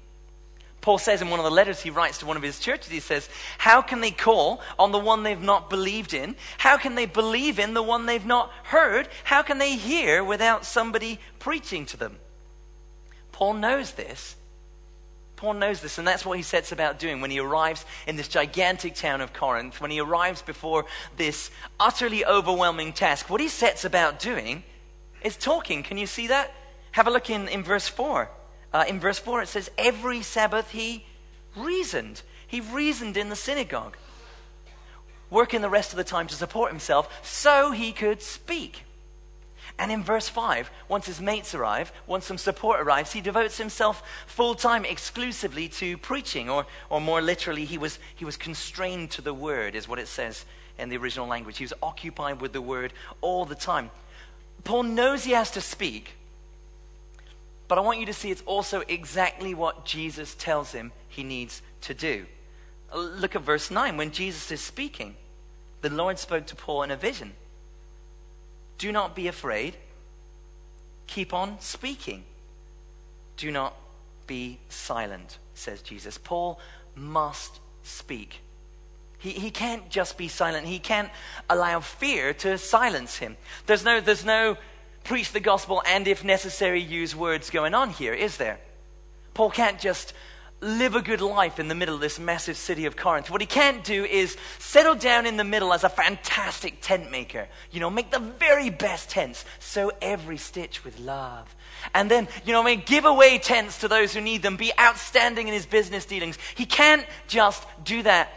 Paul 0.81 0.97
says 0.97 1.21
in 1.21 1.29
one 1.29 1.39
of 1.39 1.43
the 1.43 1.51
letters 1.51 1.81
he 1.81 1.91
writes 1.91 2.17
to 2.19 2.25
one 2.25 2.37
of 2.37 2.43
his 2.43 2.59
churches, 2.59 2.91
he 2.91 2.99
says, 2.99 3.29
How 3.59 3.83
can 3.83 4.01
they 4.01 4.09
call 4.09 4.61
on 4.79 4.91
the 4.91 4.97
one 4.97 5.21
they've 5.21 5.39
not 5.39 5.69
believed 5.69 6.13
in? 6.13 6.35
How 6.57 6.77
can 6.77 6.95
they 6.95 7.05
believe 7.05 7.59
in 7.59 7.75
the 7.75 7.83
one 7.83 8.07
they've 8.07 8.25
not 8.25 8.51
heard? 8.63 9.07
How 9.23 9.43
can 9.43 9.59
they 9.59 9.75
hear 9.75 10.23
without 10.23 10.65
somebody 10.65 11.19
preaching 11.37 11.85
to 11.87 11.97
them? 11.97 12.17
Paul 13.31 13.53
knows 13.53 13.91
this. 13.91 14.35
Paul 15.35 15.53
knows 15.53 15.81
this, 15.81 15.97
and 15.97 16.07
that's 16.07 16.25
what 16.25 16.37
he 16.37 16.43
sets 16.43 16.71
about 16.71 16.99
doing 16.99 17.21
when 17.21 17.31
he 17.31 17.39
arrives 17.39 17.85
in 18.05 18.15
this 18.15 18.27
gigantic 18.27 18.95
town 18.95 19.21
of 19.21 19.33
Corinth, 19.33 19.81
when 19.81 19.89
he 19.89 19.99
arrives 19.99 20.41
before 20.41 20.85
this 21.17 21.49
utterly 21.79 22.25
overwhelming 22.25 22.93
task. 22.93 23.29
What 23.29 23.41
he 23.41 23.47
sets 23.47 23.85
about 23.85 24.19
doing 24.19 24.63
is 25.23 25.37
talking. 25.37 25.81
Can 25.83 25.97
you 25.97 26.05
see 26.05 26.27
that? 26.27 26.51
Have 26.91 27.07
a 27.07 27.11
look 27.11 27.29
in, 27.29 27.47
in 27.47 27.63
verse 27.63 27.87
4. 27.87 28.29
Uh, 28.73 28.85
in 28.87 28.99
verse 28.99 29.19
4, 29.19 29.41
it 29.41 29.47
says, 29.47 29.69
Every 29.77 30.21
Sabbath 30.21 30.71
he 30.71 31.05
reasoned. 31.55 32.21
He 32.47 32.61
reasoned 32.61 33.17
in 33.17 33.29
the 33.29 33.35
synagogue, 33.35 33.97
working 35.29 35.61
the 35.61 35.69
rest 35.69 35.91
of 35.91 35.97
the 35.97 36.03
time 36.03 36.27
to 36.27 36.35
support 36.35 36.71
himself 36.71 37.25
so 37.25 37.71
he 37.71 37.91
could 37.91 38.21
speak. 38.21 38.83
And 39.79 39.91
in 39.91 40.03
verse 40.03 40.27
5, 40.27 40.69
once 40.89 41.05
his 41.05 41.21
mates 41.21 41.55
arrive, 41.55 41.91
once 42.05 42.25
some 42.25 42.37
support 42.37 42.81
arrives, 42.81 43.13
he 43.13 43.21
devotes 43.21 43.57
himself 43.57 44.03
full 44.27 44.53
time 44.53 44.85
exclusively 44.85 45.69
to 45.69 45.97
preaching, 45.97 46.49
or, 46.49 46.65
or 46.89 46.99
more 46.99 47.21
literally, 47.21 47.65
he 47.65 47.77
was, 47.77 47.99
he 48.15 48.25
was 48.25 48.37
constrained 48.37 49.11
to 49.11 49.21
the 49.21 49.33
word, 49.33 49.75
is 49.75 49.87
what 49.87 49.99
it 49.99 50.07
says 50.07 50.45
in 50.77 50.89
the 50.89 50.97
original 50.97 51.27
language. 51.27 51.57
He 51.57 51.63
was 51.63 51.73
occupied 51.81 52.41
with 52.41 52.53
the 52.53 52.61
word 52.61 52.93
all 53.21 53.45
the 53.45 53.55
time. 53.55 53.91
Paul 54.63 54.83
knows 54.83 55.23
he 55.23 55.31
has 55.31 55.51
to 55.51 55.61
speak, 55.61 56.15
but 57.71 57.77
I 57.77 57.81
want 57.83 58.01
you 58.01 58.05
to 58.07 58.13
see 58.13 58.31
it's 58.31 58.43
also 58.45 58.83
exactly 58.89 59.53
what 59.53 59.85
Jesus 59.85 60.35
tells 60.35 60.73
him 60.73 60.91
he 61.07 61.23
needs 61.23 61.61
to 61.83 61.93
do. 61.93 62.25
Look 62.93 63.33
at 63.33 63.43
verse 63.43 63.71
9. 63.71 63.95
When 63.95 64.11
Jesus 64.11 64.51
is 64.51 64.59
speaking, 64.59 65.15
the 65.79 65.89
Lord 65.89 66.19
spoke 66.19 66.47
to 66.47 66.55
Paul 66.57 66.83
in 66.83 66.91
a 66.91 66.97
vision. 66.97 67.31
Do 68.77 68.91
not 68.91 69.15
be 69.15 69.29
afraid. 69.29 69.77
Keep 71.07 71.33
on 71.33 71.61
speaking. 71.61 72.25
Do 73.37 73.49
not 73.51 73.73
be 74.27 74.59
silent, 74.67 75.37
says 75.53 75.81
Jesus. 75.81 76.17
Paul 76.17 76.59
must 76.93 77.61
speak. 77.83 78.41
He, 79.17 79.29
he 79.29 79.49
can't 79.49 79.89
just 79.89 80.17
be 80.17 80.27
silent. 80.27 80.67
He 80.67 80.79
can't 80.79 81.09
allow 81.49 81.79
fear 81.79 82.33
to 82.33 82.57
silence 82.57 83.19
him. 83.19 83.37
There's 83.65 83.85
no, 83.85 84.01
there's 84.01 84.25
no 84.25 84.57
preach 85.03 85.31
the 85.31 85.39
gospel 85.39 85.81
and, 85.85 86.07
if 86.07 86.23
necessary, 86.23 86.81
use 86.81 87.15
words 87.15 87.49
going 87.49 87.73
on 87.73 87.89
here, 87.89 88.13
is 88.13 88.37
there? 88.37 88.59
Paul 89.33 89.49
can't 89.49 89.79
just 89.79 90.13
live 90.63 90.93
a 90.93 91.01
good 91.01 91.21
life 91.21 91.59
in 91.59 91.67
the 91.67 91.75
middle 91.75 91.95
of 91.95 92.01
this 92.01 92.19
massive 92.19 92.55
city 92.55 92.85
of 92.85 92.95
Corinth. 92.95 93.31
What 93.31 93.41
he 93.41 93.47
can't 93.47 93.83
do 93.83 94.05
is 94.05 94.37
settle 94.59 94.93
down 94.93 95.25
in 95.25 95.35
the 95.35 95.43
middle 95.43 95.73
as 95.73 95.83
a 95.83 95.89
fantastic 95.89 96.77
tent 96.81 97.09
maker. 97.09 97.47
You 97.71 97.79
know, 97.79 97.89
make 97.89 98.11
the 98.11 98.19
very 98.19 98.69
best 98.69 99.09
tents, 99.09 99.43
sew 99.57 99.91
every 100.01 100.37
stitch 100.37 100.85
with 100.85 100.99
love. 100.99 101.55
And 101.95 102.11
then, 102.11 102.27
you 102.45 102.53
know, 102.53 102.61
I 102.61 102.65
mean, 102.65 102.83
give 102.85 103.05
away 103.05 103.39
tents 103.39 103.79
to 103.79 103.87
those 103.87 104.13
who 104.13 104.21
need 104.21 104.43
them, 104.43 104.55
be 104.55 104.71
outstanding 104.79 105.47
in 105.47 105.53
his 105.53 105.65
business 105.65 106.05
dealings. 106.05 106.37
He 106.53 106.67
can't 106.67 107.07
just 107.27 107.65
do 107.83 108.03
that 108.03 108.31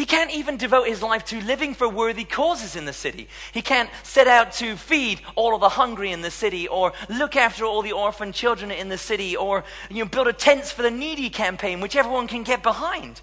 he 0.00 0.06
can't 0.06 0.30
even 0.30 0.56
devote 0.56 0.88
his 0.88 1.02
life 1.02 1.26
to 1.26 1.42
living 1.42 1.74
for 1.74 1.86
worthy 1.86 2.24
causes 2.24 2.74
in 2.74 2.86
the 2.86 2.92
city. 2.94 3.28
He 3.52 3.60
can't 3.60 3.90
set 4.02 4.26
out 4.26 4.52
to 4.52 4.74
feed 4.76 5.20
all 5.34 5.54
of 5.54 5.60
the 5.60 5.68
hungry 5.68 6.10
in 6.10 6.22
the 6.22 6.30
city 6.30 6.66
or 6.66 6.94
look 7.10 7.36
after 7.36 7.66
all 7.66 7.82
the 7.82 7.92
orphan 7.92 8.32
children 8.32 8.70
in 8.70 8.88
the 8.88 8.96
city 8.96 9.36
or 9.36 9.62
you 9.90 10.02
know, 10.02 10.08
build 10.08 10.26
a 10.26 10.32
tents 10.32 10.72
for 10.72 10.80
the 10.80 10.90
needy 10.90 11.28
campaign, 11.28 11.82
which 11.82 11.96
everyone 11.96 12.28
can 12.28 12.44
get 12.44 12.62
behind. 12.62 13.20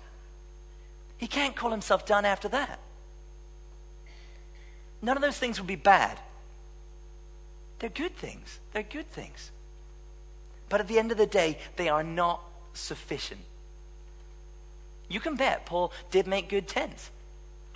He 1.18 1.26
can't 1.26 1.56
call 1.56 1.72
himself 1.72 2.06
done 2.06 2.26
after 2.26 2.48
that. 2.50 2.80
None 5.02 5.18
of 5.18 5.24
those 5.24 5.40
things 5.40 5.60
would 5.60 5.66
be 5.66 5.76
bad. 5.76 6.20
They're 7.80 7.90
good 7.90 8.16
things. 8.16 8.60
They're 8.74 8.84
good 8.84 9.10
things. 9.10 9.50
But 10.70 10.80
at 10.80 10.88
the 10.88 11.00
end 11.00 11.12
of 11.12 11.18
the 11.18 11.26
day, 11.26 11.58
they 11.76 11.90
are 11.90 12.04
not 12.04 12.40
sufficient. 12.74 13.42
You 15.08 15.20
can 15.20 15.36
bet 15.36 15.66
Paul 15.66 15.92
did 16.12 16.28
make 16.28 16.50
good 16.50 16.68
tents. 16.68 17.12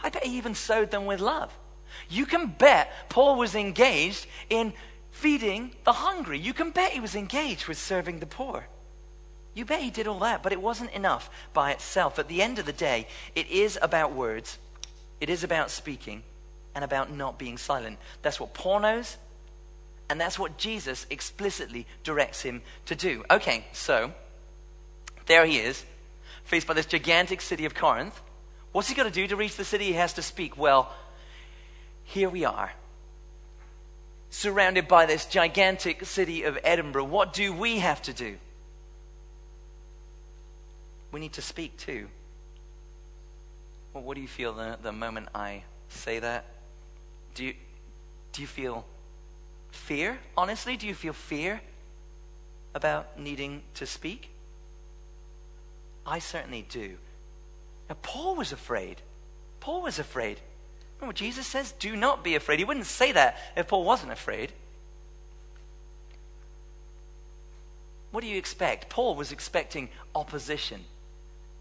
I 0.03 0.09
bet 0.09 0.23
he 0.23 0.37
even 0.37 0.55
sewed 0.55 0.91
them 0.91 1.05
with 1.05 1.19
love. 1.19 1.51
You 2.09 2.25
can 2.25 2.47
bet 2.47 2.91
Paul 3.09 3.37
was 3.37 3.55
engaged 3.55 4.27
in 4.49 4.73
feeding 5.11 5.75
the 5.83 5.93
hungry. 5.93 6.39
You 6.39 6.53
can 6.53 6.71
bet 6.71 6.91
he 6.91 6.99
was 6.99 7.15
engaged 7.15 7.67
with 7.67 7.77
serving 7.77 8.19
the 8.19 8.25
poor. 8.25 8.67
You 9.53 9.65
bet 9.65 9.81
he 9.81 9.89
did 9.89 10.07
all 10.07 10.19
that, 10.19 10.41
but 10.43 10.53
it 10.53 10.61
wasn't 10.61 10.91
enough 10.91 11.29
by 11.53 11.71
itself. 11.71 12.17
At 12.17 12.29
the 12.29 12.41
end 12.41 12.57
of 12.59 12.65
the 12.65 12.73
day, 12.73 13.07
it 13.35 13.47
is 13.49 13.77
about 13.81 14.13
words, 14.13 14.57
it 15.19 15.29
is 15.29 15.43
about 15.43 15.69
speaking, 15.69 16.23
and 16.73 16.83
about 16.85 17.11
not 17.11 17.37
being 17.37 17.57
silent. 17.57 17.99
That's 18.21 18.39
what 18.39 18.53
Paul 18.53 18.79
knows, 18.79 19.17
and 20.09 20.19
that's 20.19 20.39
what 20.39 20.57
Jesus 20.57 21.05
explicitly 21.09 21.85
directs 22.03 22.41
him 22.41 22.61
to 22.85 22.95
do. 22.95 23.25
Okay, 23.29 23.65
so 23.73 24.13
there 25.25 25.45
he 25.45 25.57
is 25.57 25.85
faced 26.51 26.67
by 26.67 26.73
this 26.73 26.85
gigantic 26.85 27.39
city 27.39 27.63
of 27.63 27.73
Corinth. 27.73 28.21
What's 28.73 28.89
he 28.89 28.93
got 28.93 29.03
to 29.03 29.09
do 29.09 29.25
to 29.25 29.37
reach 29.37 29.55
the 29.55 29.63
city? 29.63 29.85
He 29.85 29.93
has 29.93 30.11
to 30.15 30.21
speak. 30.21 30.57
Well, 30.57 30.93
here 32.03 32.29
we 32.29 32.43
are, 32.43 32.73
surrounded 34.29 34.85
by 34.89 35.05
this 35.05 35.25
gigantic 35.25 36.05
city 36.05 36.43
of 36.43 36.59
Edinburgh. 36.61 37.05
What 37.05 37.31
do 37.31 37.53
we 37.53 37.79
have 37.79 38.01
to 38.01 38.11
do? 38.11 38.35
We 41.13 41.21
need 41.21 41.31
to 41.33 41.41
speak 41.41 41.77
too. 41.77 42.09
Well, 43.93 44.03
what 44.03 44.15
do 44.15 44.21
you 44.21 44.27
feel 44.27 44.51
the, 44.51 44.77
the 44.83 44.91
moment 44.91 45.29
I 45.33 45.63
say 45.87 46.19
that? 46.19 46.43
Do 47.33 47.45
you, 47.45 47.53
do 48.33 48.41
you 48.41 48.47
feel 48.47 48.85
fear? 49.71 50.19
Honestly, 50.35 50.75
do 50.75 50.85
you 50.85 50.95
feel 50.95 51.13
fear 51.13 51.61
about 52.75 53.17
needing 53.17 53.63
to 53.75 53.85
speak? 53.85 54.30
I 56.05 56.19
certainly 56.19 56.65
do. 56.67 56.97
Now, 57.89 57.97
Paul 58.01 58.35
was 58.35 58.51
afraid. 58.51 59.01
Paul 59.59 59.81
was 59.83 59.99
afraid. 59.99 60.39
Remember, 60.99 61.13
Jesus 61.13 61.47
says, 61.47 61.71
Do 61.73 61.95
not 61.95 62.23
be 62.23 62.35
afraid. 62.35 62.59
He 62.59 62.65
wouldn't 62.65 62.85
say 62.85 63.11
that 63.11 63.37
if 63.55 63.67
Paul 63.67 63.83
wasn't 63.83 64.11
afraid. 64.11 64.51
What 68.11 68.21
do 68.21 68.27
you 68.27 68.37
expect? 68.37 68.89
Paul 68.89 69.15
was 69.15 69.31
expecting 69.31 69.89
opposition, 70.13 70.81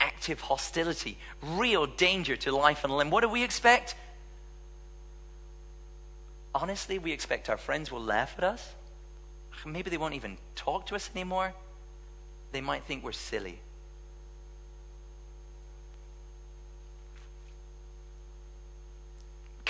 active 0.00 0.40
hostility, 0.40 1.16
real 1.42 1.87
danger 1.87 2.37
to 2.37 2.54
life 2.54 2.85
and 2.85 2.97
limb. 2.97 3.11
What 3.11 3.20
do 3.23 3.28
we 3.28 3.44
expect? 3.44 3.94
Honestly, 6.54 6.99
we 6.99 7.12
expect 7.12 7.49
our 7.49 7.56
friends 7.56 7.92
will 7.92 8.02
laugh 8.02 8.35
at 8.37 8.44
us. 8.44 8.75
Maybe 9.64 9.90
they 9.90 9.99
won't 9.99 10.14
even 10.14 10.38
talk 10.56 10.87
to 10.87 10.97
us 10.97 11.11
anymore. 11.14 11.54
They 12.50 12.61
might 12.61 12.85
think 12.85 13.04
we're 13.04 13.12
silly. 13.12 13.61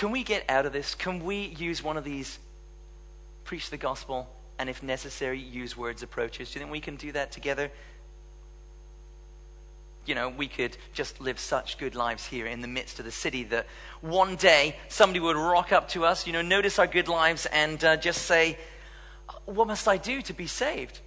Can 0.01 0.09
we 0.09 0.23
get 0.23 0.45
out 0.49 0.65
of 0.65 0.73
this? 0.73 0.95
Can 0.95 1.23
we 1.23 1.55
use 1.59 1.83
one 1.83 1.95
of 1.95 2.03
these 2.03 2.39
preach 3.43 3.69
the 3.69 3.77
gospel 3.77 4.27
and, 4.57 4.67
if 4.67 4.81
necessary, 4.81 5.37
use 5.37 5.77
words 5.77 6.01
approaches? 6.01 6.49
Do 6.49 6.57
you 6.57 6.65
think 6.65 6.71
we 6.71 6.79
can 6.79 6.95
do 6.95 7.11
that 7.11 7.31
together? 7.31 7.69
You 10.07 10.15
know, 10.15 10.29
we 10.29 10.47
could 10.47 10.75
just 10.91 11.21
live 11.21 11.37
such 11.37 11.77
good 11.77 11.93
lives 11.93 12.25
here 12.25 12.47
in 12.47 12.61
the 12.61 12.67
midst 12.67 12.97
of 12.97 13.05
the 13.05 13.11
city 13.11 13.43
that 13.43 13.67
one 14.01 14.37
day 14.37 14.75
somebody 14.87 15.19
would 15.19 15.35
rock 15.35 15.71
up 15.71 15.89
to 15.89 16.03
us, 16.03 16.25
you 16.25 16.33
know, 16.33 16.41
notice 16.41 16.79
our 16.79 16.87
good 16.87 17.07
lives 17.07 17.45
and 17.45 17.83
uh, 17.83 17.95
just 17.95 18.23
say, 18.23 18.57
What 19.45 19.67
must 19.67 19.87
I 19.87 19.97
do 19.97 20.23
to 20.23 20.33
be 20.33 20.47
saved? 20.47 20.99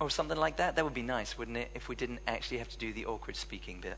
Or 0.00 0.10
something 0.10 0.36
like 0.36 0.56
that. 0.56 0.74
That 0.74 0.84
would 0.84 0.94
be 0.94 1.02
nice, 1.02 1.38
wouldn't 1.38 1.56
it, 1.56 1.70
if 1.72 1.88
we 1.88 1.94
didn't 1.94 2.18
actually 2.26 2.58
have 2.58 2.68
to 2.70 2.78
do 2.78 2.92
the 2.92 3.06
awkward 3.06 3.36
speaking 3.36 3.80
bit? 3.80 3.96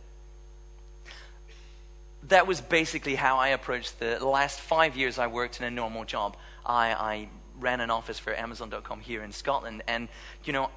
That 2.29 2.47
was 2.47 2.61
basically 2.61 3.15
how 3.15 3.39
I 3.39 3.49
approached 3.49 3.99
the 3.99 4.25
last 4.25 4.61
five 4.61 4.97
years 4.97 5.19
I 5.19 5.27
worked 5.27 5.61
in 5.61 5.67
a 5.67 5.71
normal 5.71 6.05
job. 6.05 6.37
I, 6.65 6.93
I 6.93 7.29
ran 7.59 7.81
an 7.81 7.91
office 7.91 8.19
for 8.19 8.35
Amazon.com 8.35 9.01
here 9.01 9.23
in 9.23 9.33
Scotland, 9.33 9.83
and 9.89 10.09
you 10.45 10.53
know, 10.53 10.71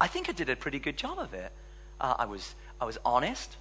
I 0.00 0.06
think 0.06 0.28
I 0.28 0.32
did 0.32 0.48
a 0.48 0.56
pretty 0.56 0.78
good 0.78 0.96
job 0.96 1.18
of 1.18 1.34
it. 1.34 1.52
Uh, 2.00 2.14
I 2.18 2.26
was 2.26 2.54
I 2.80 2.84
was 2.84 2.98
honest. 3.04 3.56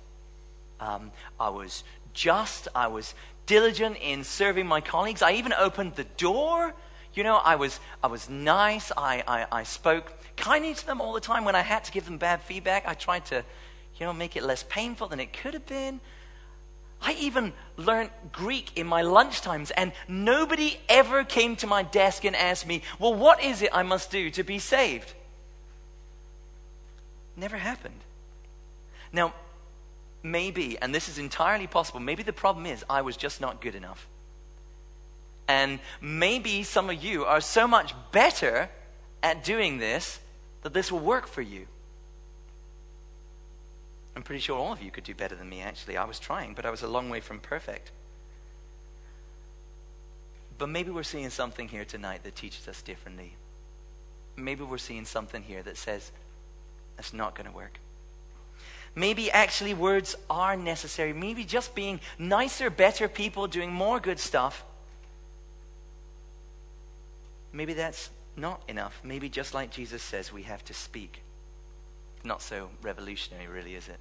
Um, 0.80 1.12
I 1.40 1.50
was 1.50 1.84
just. 2.14 2.68
I 2.74 2.88
was 2.88 3.14
diligent 3.46 3.98
in 4.02 4.24
serving 4.24 4.68
my 4.68 4.82
colleagues. 4.82 5.22
I 5.22 5.34
even 5.34 5.54
opened 5.54 5.96
the 5.96 6.04
door. 6.04 6.74
You 7.14 7.24
know, 7.24 7.36
I 7.36 7.56
was 7.56 7.80
I 8.04 8.08
was 8.08 8.30
nice. 8.30 8.92
I, 8.98 9.24
I, 9.28 9.60
I 9.60 9.64
spoke 9.64 10.14
kindly 10.36 10.74
to 10.74 10.86
them 10.86 11.00
all 11.00 11.14
the 11.14 11.22
time. 11.22 11.46
When 11.46 11.56
I 11.56 11.62
had 11.62 11.84
to 11.86 11.92
give 11.92 12.06
them 12.06 12.18
bad 12.18 12.42
feedback, 12.42 12.88
I 12.88 12.96
tried 12.96 13.26
to, 13.26 13.44
you 13.98 14.06
know, 14.06 14.14
make 14.14 14.36
it 14.36 14.44
less 14.44 14.66
painful 14.68 15.08
than 15.08 15.20
it 15.20 15.32
could 15.32 15.54
have 15.54 15.68
been. 15.68 16.00
I 17.04 17.14
even 17.20 17.52
learned 17.76 18.10
Greek 18.32 18.78
in 18.78 18.88
my 18.88 19.04
lunchtimes, 19.04 19.72
and 19.76 19.92
nobody 20.08 20.80
ever 20.88 21.24
came 21.26 21.58
to 21.58 21.68
my 21.68 21.84
desk 21.84 22.24
and 22.24 22.36
asked 22.36 22.66
me, 22.66 22.82
Well, 22.98 23.14
what 23.14 23.44
is 23.44 23.62
it 23.62 23.70
I 23.74 23.84
must 23.84 24.10
do 24.10 24.30
to 24.32 24.44
be 24.44 24.58
saved? 24.58 25.14
Never 27.36 27.58
happened. 27.58 28.00
Now, 29.12 29.34
maybe, 30.24 30.78
and 30.82 30.96
this 30.96 31.10
is 31.10 31.18
entirely 31.18 31.68
possible, 31.68 32.00
maybe 32.00 32.24
the 32.24 32.34
problem 32.34 32.66
is 32.66 32.86
I 32.90 33.02
was 33.02 33.18
just 33.18 33.42
not 33.42 33.60
good 33.60 33.76
enough. 33.76 34.08
And 35.48 35.80
maybe 36.00 36.64
some 36.64 36.90
of 36.90 37.04
you 37.04 37.26
are 37.26 37.42
so 37.42 37.68
much 37.68 37.94
better 38.14 38.70
at 39.22 39.44
doing 39.44 39.78
this 39.78 40.20
that 40.62 40.74
this 40.74 40.92
will 40.92 41.00
work 41.00 41.28
for 41.28 41.42
you. 41.42 41.68
I'm 44.16 44.24
pretty 44.24 44.42
sure 44.42 44.58
all 44.58 44.72
of 44.72 44.82
you 44.82 44.92
could 44.92 45.04
do 45.04 45.16
better 45.16 45.36
than 45.36 45.50
me, 45.50 45.62
actually. 45.62 45.98
I 45.98 46.06
was 46.06 46.20
trying, 46.20 46.54
but 46.54 46.66
I 46.66 46.70
was 46.70 46.84
a 46.84 46.88
long 46.88 47.10
way 47.10 47.20
from 47.20 47.40
perfect. 47.40 47.92
But 50.58 50.70
maybe 50.70 50.92
we're 50.92 51.04
seeing 51.04 51.30
something 51.30 51.68
here 51.68 51.86
tonight 51.86 52.24
that 52.24 52.36
teaches 52.36 52.68
us 52.68 52.82
differently. 52.82 53.34
Maybe 54.36 54.64
we're 54.64 54.78
seeing 54.78 55.06
something 55.06 55.42
here 55.42 55.64
that 55.64 55.78
says 55.78 56.12
that's 56.96 57.14
not 57.14 57.36
going 57.36 57.50
to 57.50 57.56
work. 57.56 57.80
Maybe 58.96 59.32
actually 59.32 59.74
words 59.74 60.16
are 60.30 60.56
necessary. 60.56 61.14
Maybe 61.14 61.44
just 61.44 61.74
being 61.74 62.00
nicer, 62.20 62.70
better 62.70 63.08
people, 63.08 63.48
doing 63.48 63.72
more 63.72 64.00
good 64.00 64.20
stuff. 64.20 64.64
Maybe 67.52 67.74
that's 67.74 68.12
not 68.36 68.62
enough. 68.68 69.02
Maybe 69.04 69.30
just 69.30 69.56
like 69.56 69.72
Jesus 69.72 70.04
says, 70.04 70.32
we 70.32 70.44
have 70.44 70.64
to 70.66 70.74
speak 70.74 71.22
not 72.24 72.42
so 72.42 72.70
revolutionary, 72.82 73.48
really, 73.48 73.76
is 73.76 73.88
it? 73.90 73.98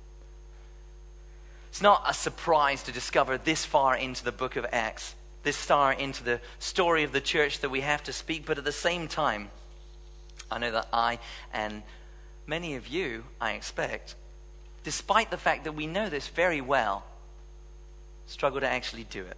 It's 1.70 1.82
not 1.82 2.02
a 2.06 2.14
surprise 2.14 2.82
to 2.84 2.92
discover 2.92 3.38
this 3.38 3.64
far 3.64 3.96
into 3.96 4.22
the 4.24 4.32
book 4.32 4.56
of 4.56 4.66
Acts, 4.72 5.14
this 5.42 5.56
far 5.56 5.92
into 5.92 6.22
the 6.22 6.40
story 6.58 7.02
of 7.02 7.12
the 7.12 7.20
church 7.20 7.60
that 7.60 7.70
we 7.70 7.80
have 7.80 8.02
to 8.04 8.12
speak, 8.12 8.44
but 8.44 8.58
at 8.58 8.64
the 8.64 8.72
same 8.72 9.08
time, 9.08 9.50
I 10.50 10.58
know 10.58 10.70
that 10.70 10.88
I 10.92 11.18
and 11.52 11.82
many 12.46 12.74
of 12.74 12.88
you, 12.88 13.24
I 13.40 13.52
expect, 13.52 14.14
despite 14.84 15.30
the 15.30 15.38
fact 15.38 15.64
that 15.64 15.72
we 15.72 15.86
know 15.86 16.08
this 16.08 16.28
very 16.28 16.60
well, 16.60 17.04
struggle 18.26 18.60
to 18.60 18.68
actually 18.68 19.04
do 19.04 19.24
it. 19.24 19.36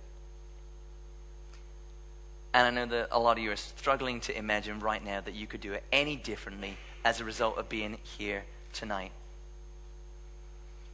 And 2.53 2.67
I 2.67 2.71
know 2.71 2.91
that 2.91 3.09
a 3.11 3.19
lot 3.19 3.39
of 3.39 3.45
you 3.45 3.51
are 3.53 3.57
struggling 3.57 4.21
to 4.23 4.37
imagine 4.37 4.81
right 4.81 5.05
now 5.05 5.21
that 5.21 5.35
you 5.35 5.47
could 5.47 5.61
do 5.61 5.73
it 5.73 5.85
any 5.93 6.17
differently 6.17 6.77
as 7.05 7.21
a 7.21 7.25
result 7.25 7.59
of 7.59 7.69
being 7.69 7.99
here 8.03 8.45
tonight. 8.75 9.13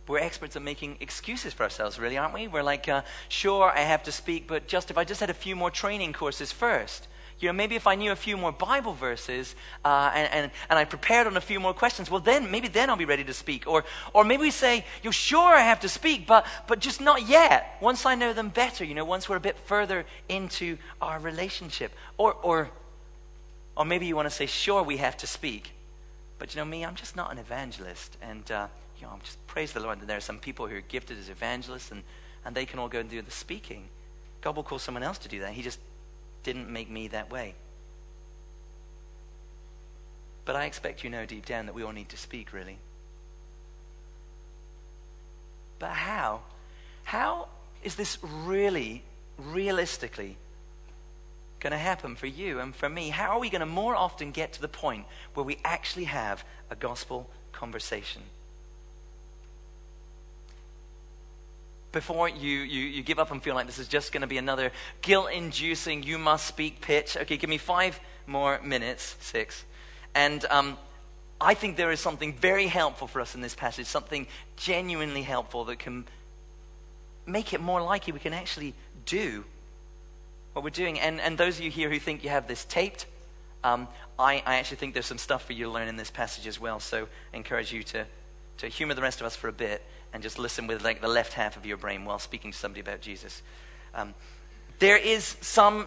We're 0.06 0.18
experts 0.18 0.56
at 0.56 0.62
making 0.62 0.96
excuses 1.00 1.52
for 1.52 1.62
ourselves, 1.62 1.98
really, 1.98 2.18
aren't 2.18 2.34
we? 2.34 2.48
We're 2.48 2.62
like, 2.62 2.88
uh, 2.88 3.02
sure, 3.28 3.70
I 3.70 3.80
have 3.80 4.02
to 4.04 4.12
speak, 4.12 4.46
but 4.48 4.66
just 4.66 4.90
if 4.90 4.98
I 4.98 5.04
just 5.04 5.20
had 5.20 5.30
a 5.30 5.34
few 5.34 5.54
more 5.54 5.70
training 5.70 6.12
courses 6.12 6.52
first. 6.52 7.06
You 7.38 7.48
know, 7.48 7.54
maybe 7.54 7.74
if 7.74 7.86
I 7.86 7.94
knew 7.94 8.12
a 8.12 8.16
few 8.16 8.36
more 8.36 8.52
Bible 8.52 8.92
verses 8.92 9.54
uh, 9.82 10.10
and, 10.14 10.32
and, 10.32 10.50
and 10.68 10.78
I 10.78 10.84
prepared 10.84 11.26
on 11.26 11.36
a 11.38 11.40
few 11.40 11.58
more 11.58 11.72
questions, 11.72 12.10
well, 12.10 12.20
then 12.20 12.50
maybe 12.50 12.68
then 12.68 12.90
I'll 12.90 12.96
be 12.96 13.06
ready 13.06 13.24
to 13.24 13.32
speak. 13.32 13.66
Or, 13.66 13.84
or 14.12 14.24
maybe 14.24 14.42
we 14.42 14.50
say, 14.50 14.84
you're 15.02 15.12
sure 15.12 15.54
I 15.54 15.62
have 15.62 15.80
to 15.80 15.88
speak, 15.88 16.26
but, 16.26 16.44
but 16.66 16.80
just 16.80 17.00
not 17.00 17.26
yet. 17.26 17.78
Once 17.80 18.04
I 18.04 18.14
know 18.14 18.34
them 18.34 18.50
better, 18.50 18.84
you 18.84 18.94
know, 18.94 19.06
once 19.06 19.26
we're 19.26 19.36
a 19.36 19.40
bit 19.40 19.56
further 19.58 20.04
into 20.28 20.76
our 21.00 21.18
relationship. 21.18 21.92
Or, 22.18 22.34
or, 22.34 22.70
or 23.74 23.86
maybe 23.86 24.06
you 24.06 24.16
want 24.16 24.28
to 24.28 24.34
say, 24.34 24.46
sure, 24.46 24.82
we 24.82 24.98
have 24.98 25.16
to 25.18 25.26
speak, 25.26 25.72
but 26.40 26.54
you 26.54 26.58
know 26.58 26.64
me, 26.64 26.86
I'm 26.86 26.94
just 26.94 27.16
not 27.16 27.30
an 27.30 27.36
evangelist. 27.36 28.16
And, 28.22 28.50
uh, 28.50 28.66
you 28.98 29.06
know, 29.06 29.12
I'm 29.12 29.20
just 29.20 29.46
praise 29.46 29.72
the 29.72 29.80
Lord 29.80 30.00
that 30.00 30.06
there 30.06 30.16
are 30.16 30.22
some 30.22 30.38
people 30.38 30.66
who 30.66 30.74
are 30.74 30.80
gifted 30.80 31.18
as 31.18 31.28
evangelists 31.28 31.92
and, 31.92 32.02
and 32.46 32.54
they 32.56 32.64
can 32.64 32.78
all 32.78 32.88
go 32.88 32.98
and 32.98 33.10
do 33.10 33.20
the 33.20 33.30
speaking. 33.30 33.84
God 34.40 34.56
will 34.56 34.62
call 34.62 34.78
someone 34.78 35.02
else 35.02 35.18
to 35.18 35.28
do 35.28 35.40
that. 35.40 35.52
He 35.52 35.60
just 35.60 35.78
didn't 36.42 36.70
make 36.70 36.88
me 36.88 37.08
that 37.08 37.30
way. 37.30 37.54
But 40.46 40.56
I 40.56 40.64
expect 40.64 41.04
you 41.04 41.10
know 41.10 41.26
deep 41.26 41.44
down 41.44 41.66
that 41.66 41.74
we 41.74 41.82
all 41.82 41.92
need 41.92 42.08
to 42.08 42.16
speak, 42.16 42.54
really. 42.54 42.78
But 45.78 45.90
how? 45.90 46.40
How 47.04 47.48
is 47.82 47.96
this 47.96 48.16
really, 48.22 49.04
realistically 49.36 50.38
going 51.60 51.72
to 51.72 51.78
happen 51.78 52.16
for 52.16 52.26
you 52.26 52.58
and 52.58 52.74
for 52.74 52.88
me? 52.88 53.10
How 53.10 53.30
are 53.30 53.38
we 53.38 53.50
going 53.50 53.60
to 53.60 53.66
more 53.66 53.94
often 53.94 54.30
get 54.30 54.52
to 54.54 54.60
the 54.60 54.68
point 54.68 55.04
where 55.34 55.44
we 55.44 55.58
actually 55.64 56.04
have 56.04 56.44
a 56.70 56.76
gospel 56.76 57.28
conversation? 57.52 58.22
Before 61.92 62.28
you, 62.28 62.58
you, 62.58 62.82
you 62.82 63.02
give 63.02 63.18
up 63.18 63.30
and 63.30 63.42
feel 63.42 63.54
like 63.54 63.66
this 63.66 63.78
is 63.78 63.88
just 63.88 64.12
going 64.12 64.20
to 64.20 64.26
be 64.26 64.38
another 64.38 64.70
guilt 65.02 65.30
inducing, 65.32 66.02
you 66.02 66.18
must 66.18 66.46
speak 66.46 66.80
pitch. 66.80 67.16
Okay, 67.16 67.36
give 67.36 67.50
me 67.50 67.58
five 67.58 67.98
more 68.26 68.60
minutes, 68.62 69.16
six. 69.20 69.64
And 70.14 70.44
um, 70.50 70.78
I 71.40 71.54
think 71.54 71.76
there 71.76 71.90
is 71.90 72.00
something 72.00 72.34
very 72.34 72.66
helpful 72.66 73.08
for 73.08 73.20
us 73.20 73.34
in 73.34 73.40
this 73.40 73.54
passage, 73.54 73.86
something 73.86 74.26
genuinely 74.56 75.22
helpful 75.22 75.64
that 75.64 75.78
can 75.78 76.04
make 77.26 77.52
it 77.52 77.60
more 77.60 77.82
likely 77.82 78.12
we 78.12 78.20
can 78.20 78.32
actually 78.32 78.74
do 79.04 79.44
what 80.52 80.64
we're 80.64 80.70
doing. 80.70 80.98
And, 80.98 81.20
and 81.20 81.38
those 81.38 81.58
of 81.58 81.64
you 81.64 81.70
here 81.70 81.90
who 81.90 81.98
think 81.98 82.24
you 82.24 82.30
have 82.30 82.48
this 82.48 82.64
taped, 82.64 83.06
um, 83.62 83.88
I, 84.18 84.42
I 84.46 84.56
actually 84.56 84.78
think 84.78 84.94
there's 84.94 85.06
some 85.06 85.18
stuff 85.18 85.44
for 85.44 85.52
you 85.52 85.66
to 85.66 85.70
learn 85.70 85.88
in 85.88 85.96
this 85.96 86.10
passage 86.10 86.46
as 86.46 86.60
well. 86.60 86.80
So 86.80 87.08
I 87.32 87.36
encourage 87.36 87.72
you 87.72 87.82
to, 87.84 88.06
to 88.58 88.68
humor 88.68 88.94
the 88.94 89.02
rest 89.02 89.20
of 89.20 89.26
us 89.26 89.36
for 89.36 89.48
a 89.48 89.52
bit 89.52 89.82
and 90.12 90.22
just 90.22 90.38
listen 90.38 90.66
with 90.66 90.82
like 90.82 91.00
the 91.00 91.08
left 91.08 91.34
half 91.34 91.56
of 91.56 91.64
your 91.64 91.76
brain 91.76 92.04
while 92.04 92.18
speaking 92.18 92.52
to 92.52 92.58
somebody 92.58 92.80
about 92.80 93.00
Jesus. 93.00 93.42
Um, 93.94 94.14
there 94.78 94.96
is 94.96 95.36
some 95.40 95.86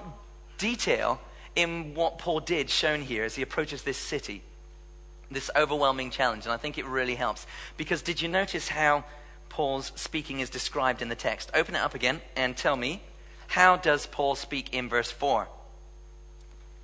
detail 0.57 1.19
in 1.55 1.93
what 1.93 2.17
Paul 2.17 2.39
did 2.39 2.69
shown 2.69 3.01
here 3.01 3.23
as 3.23 3.35
he 3.35 3.41
approaches 3.41 3.83
this 3.83 3.97
city, 3.97 4.41
this 5.29 5.49
overwhelming 5.55 6.09
challenge, 6.09 6.45
and 6.45 6.53
I 6.53 6.57
think 6.57 6.77
it 6.77 6.85
really 6.85 7.15
helps. 7.15 7.45
Because 7.77 8.01
did 8.01 8.21
you 8.21 8.27
notice 8.29 8.69
how 8.69 9.03
Paul's 9.49 9.91
speaking 9.95 10.39
is 10.39 10.49
described 10.49 11.01
in 11.01 11.09
the 11.09 11.15
text? 11.15 11.51
Open 11.53 11.75
it 11.75 11.79
up 11.79 11.95
again 11.95 12.21
and 12.35 12.55
tell 12.55 12.75
me, 12.75 13.01
how 13.47 13.77
does 13.77 14.05
Paul 14.05 14.35
speak 14.35 14.73
in 14.73 14.89
verse 14.89 15.11
4? 15.11 15.47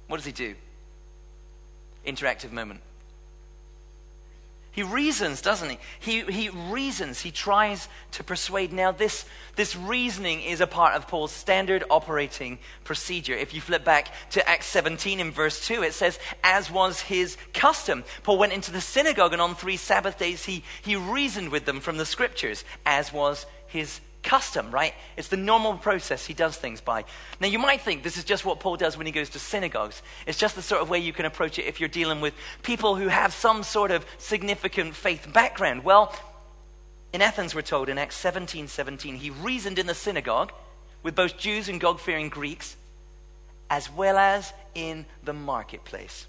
What 0.08 0.18
does 0.18 0.26
he 0.26 0.32
do? 0.32 0.56
Interactive 2.06 2.52
moment. 2.52 2.82
He 4.72 4.84
reasons, 4.84 5.42
doesn't 5.42 5.70
he? 5.70 5.80
He, 6.00 6.22
he 6.22 6.50
reasons. 6.50 7.20
He 7.20 7.32
tries 7.32 7.88
to 8.12 8.24
persuade. 8.24 8.72
Now, 8.72 8.92
this, 8.92 9.26
this 9.56 9.76
reasoning 9.76 10.42
is 10.42 10.62
a 10.62 10.68
part 10.68 10.94
of 10.94 11.08
Paul's 11.08 11.32
standard 11.32 11.84
operating 11.90 12.60
procedure. 12.84 13.34
If 13.34 13.54
you 13.54 13.62
flip 13.62 13.84
back 13.84 14.14
to 14.32 14.48
Acts 14.48 14.68
17 14.68 15.20
in 15.20 15.32
verse 15.32 15.66
2, 15.66 15.84
it 15.84 15.94
says, 15.94 16.20
as 16.44 16.72
was 16.72 17.02
his 17.02 17.36
custom. 17.54 18.04
Paul 18.24 18.38
went 18.38 18.54
into 18.54 18.72
the 18.72 18.80
synagogue 18.80 19.34
and 19.34 19.42
on 19.42 19.56
three 19.56 19.76
Sabbath 19.76 20.18
days 20.18 20.46
he, 20.46 20.64
he 20.82 20.96
reasoned 20.96 21.50
with 21.50 21.66
them 21.66 21.80
from 21.80 21.98
the 21.98 22.06
scriptures, 22.06 22.64
as 22.86 23.12
was 23.12 23.48
his 23.68 24.00
custom, 24.24 24.72
right? 24.72 24.94
It's 25.18 25.30
the 25.30 25.38
normal 25.38 25.78
process 25.78 26.26
he 26.26 26.34
does 26.34 26.56
things 26.56 26.82
by. 26.82 27.06
Now, 27.40 27.48
you 27.48 27.60
might 27.60 27.82
think 27.82 28.04
this 28.04 28.18
is 28.18 28.24
just 28.24 28.46
what 28.46 28.60
Paul 28.60 28.76
does 28.78 28.98
when 28.98 29.06
he 29.06 29.12
goes 29.12 29.30
to 29.32 29.40
synagogues. 29.40 30.02
It's 30.28 30.38
just 30.38 30.56
the 30.56 30.62
sort 30.62 30.82
of 30.82 30.90
way 30.90 31.00
you 31.00 31.14
can 31.14 31.26
approach 31.26 31.60
it 31.60 31.66
if 31.66 31.80
you're 31.80 31.90
dealing 31.90 32.22
with 32.22 32.34
people 32.64 32.96
who 32.96 33.08
have 33.08 33.34
some 33.34 33.64
sort 33.64 33.92
of 33.92 34.06
significant 34.18 34.96
faith 34.96 35.32
background. 35.34 35.84
Well, 35.84 36.14
in 37.12 37.22
Athens, 37.22 37.56
we're 37.56 37.62
told 37.62 37.90
in 37.90 37.98
Acts 37.98 38.16
17 38.18 38.68
17, 38.68 39.16
he 39.16 39.30
reasoned 39.30 39.80
in 39.80 39.88
the 39.88 39.96
synagogue 39.96 40.52
with 41.02 41.16
both 41.16 41.38
Jews 41.38 41.70
and 41.70 41.80
God 41.80 42.00
fearing 42.00 42.30
Greeks, 42.30 42.76
as 43.70 43.92
well 43.92 44.18
as 44.18 44.54
in 44.76 45.06
the 45.24 45.34
marketplace 45.34 46.28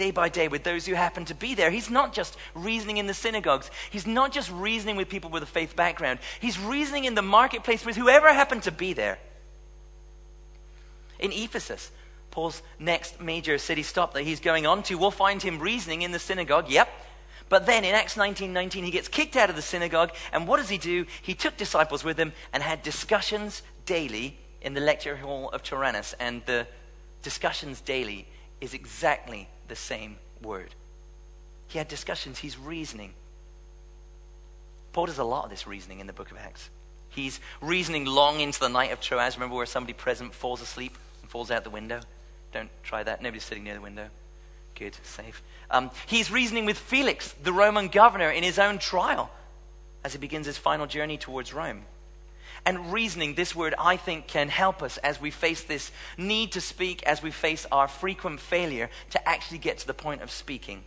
day 0.00 0.10
by 0.10 0.30
day 0.30 0.48
with 0.48 0.64
those 0.64 0.86
who 0.86 0.94
happen 0.94 1.26
to 1.26 1.34
be 1.34 1.54
there. 1.54 1.70
He's 1.70 1.90
not 1.90 2.14
just 2.14 2.38
reasoning 2.54 2.96
in 2.96 3.06
the 3.06 3.12
synagogues, 3.12 3.70
he's 3.90 4.06
not 4.06 4.32
just 4.32 4.50
reasoning 4.50 4.96
with 4.96 5.10
people 5.10 5.28
with 5.28 5.42
a 5.42 5.52
faith 5.58 5.76
background, 5.76 6.20
he's 6.40 6.58
reasoning 6.58 7.04
in 7.04 7.14
the 7.14 7.22
marketplace 7.22 7.84
with 7.84 7.96
whoever 7.96 8.32
happened 8.32 8.62
to 8.62 8.72
be 8.72 8.94
there. 8.94 9.18
In 11.18 11.32
Ephesus, 11.32 11.90
Paul's 12.30 12.62
next 12.78 13.20
major 13.20 13.58
city 13.58 13.82
stop 13.82 14.14
that 14.14 14.22
he's 14.22 14.40
going 14.40 14.66
on 14.66 14.82
to, 14.84 14.94
we'll 14.94 15.10
find 15.10 15.42
him 15.42 15.58
reasoning 15.58 16.00
in 16.00 16.12
the 16.12 16.18
synagogue. 16.18 16.70
Yep. 16.70 16.88
But 17.50 17.66
then 17.66 17.84
in 17.84 17.94
Acts 17.94 18.16
19 18.16 18.54
19, 18.54 18.84
he 18.84 18.90
gets 18.90 19.08
kicked 19.08 19.36
out 19.36 19.50
of 19.50 19.56
the 19.56 19.60
synagogue. 19.62 20.12
And 20.32 20.48
what 20.48 20.56
does 20.56 20.70
he 20.70 20.78
do? 20.78 21.04
He 21.20 21.34
took 21.34 21.58
disciples 21.58 22.04
with 22.04 22.16
him 22.16 22.32
and 22.54 22.62
had 22.62 22.82
discussions 22.82 23.62
daily 23.84 24.38
in 24.62 24.72
the 24.72 24.80
lecture 24.80 25.16
hall 25.16 25.50
of 25.50 25.62
Tyrannus. 25.62 26.14
And 26.18 26.40
the 26.46 26.66
discussions 27.22 27.82
daily 27.82 28.26
is 28.62 28.72
exactly 28.72 29.48
the 29.70 29.76
same 29.76 30.18
word. 30.42 30.74
He 31.68 31.78
had 31.78 31.88
discussions, 31.88 32.38
he's 32.38 32.58
reasoning. 32.58 33.14
Paul 34.92 35.06
does 35.06 35.18
a 35.18 35.24
lot 35.24 35.44
of 35.44 35.50
this 35.50 35.66
reasoning 35.66 36.00
in 36.00 36.06
the 36.06 36.12
book 36.12 36.30
of 36.30 36.36
Acts. 36.36 36.68
He's 37.08 37.40
reasoning 37.62 38.04
long 38.04 38.40
into 38.40 38.60
the 38.60 38.68
night 38.68 38.92
of 38.92 39.00
Troas. 39.00 39.36
Remember 39.36 39.56
where 39.56 39.66
somebody 39.66 39.94
present 39.94 40.34
falls 40.34 40.60
asleep 40.60 40.96
and 41.22 41.30
falls 41.30 41.50
out 41.50 41.64
the 41.64 41.70
window? 41.70 42.00
Don't 42.52 42.70
try 42.82 43.02
that. 43.02 43.22
Nobody's 43.22 43.44
sitting 43.44 43.64
near 43.64 43.74
the 43.74 43.80
window. 43.80 44.08
Good, 44.74 44.96
safe. 45.02 45.42
Um, 45.70 45.90
he's 46.06 46.30
reasoning 46.30 46.66
with 46.66 46.78
Felix, 46.78 47.32
the 47.32 47.52
Roman 47.52 47.88
governor, 47.88 48.30
in 48.30 48.42
his 48.42 48.58
own 48.58 48.78
trial 48.78 49.30
as 50.04 50.12
he 50.12 50.18
begins 50.18 50.46
his 50.46 50.58
final 50.58 50.86
journey 50.86 51.18
towards 51.18 51.52
Rome. 51.52 51.82
And 52.66 52.92
reasoning, 52.92 53.34
this 53.34 53.54
word, 53.54 53.74
I 53.78 53.96
think, 53.96 54.26
can 54.26 54.48
help 54.48 54.82
us 54.82 54.98
as 54.98 55.20
we 55.20 55.30
face 55.30 55.62
this 55.62 55.90
need 56.18 56.52
to 56.52 56.60
speak, 56.60 57.02
as 57.04 57.22
we 57.22 57.30
face 57.30 57.66
our 57.72 57.88
frequent 57.88 58.40
failure 58.40 58.90
to 59.10 59.28
actually 59.28 59.58
get 59.58 59.78
to 59.78 59.86
the 59.86 59.94
point 59.94 60.22
of 60.22 60.30
speaking. 60.30 60.84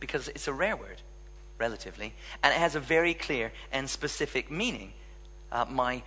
Because 0.00 0.28
it's 0.28 0.48
a 0.48 0.52
rare 0.52 0.76
word, 0.76 1.00
relatively, 1.58 2.12
and 2.42 2.52
it 2.52 2.58
has 2.58 2.74
a 2.74 2.80
very 2.80 3.14
clear 3.14 3.52
and 3.72 3.88
specific 3.88 4.50
meaning. 4.50 4.92
Uh, 5.50 5.64
my 5.68 6.02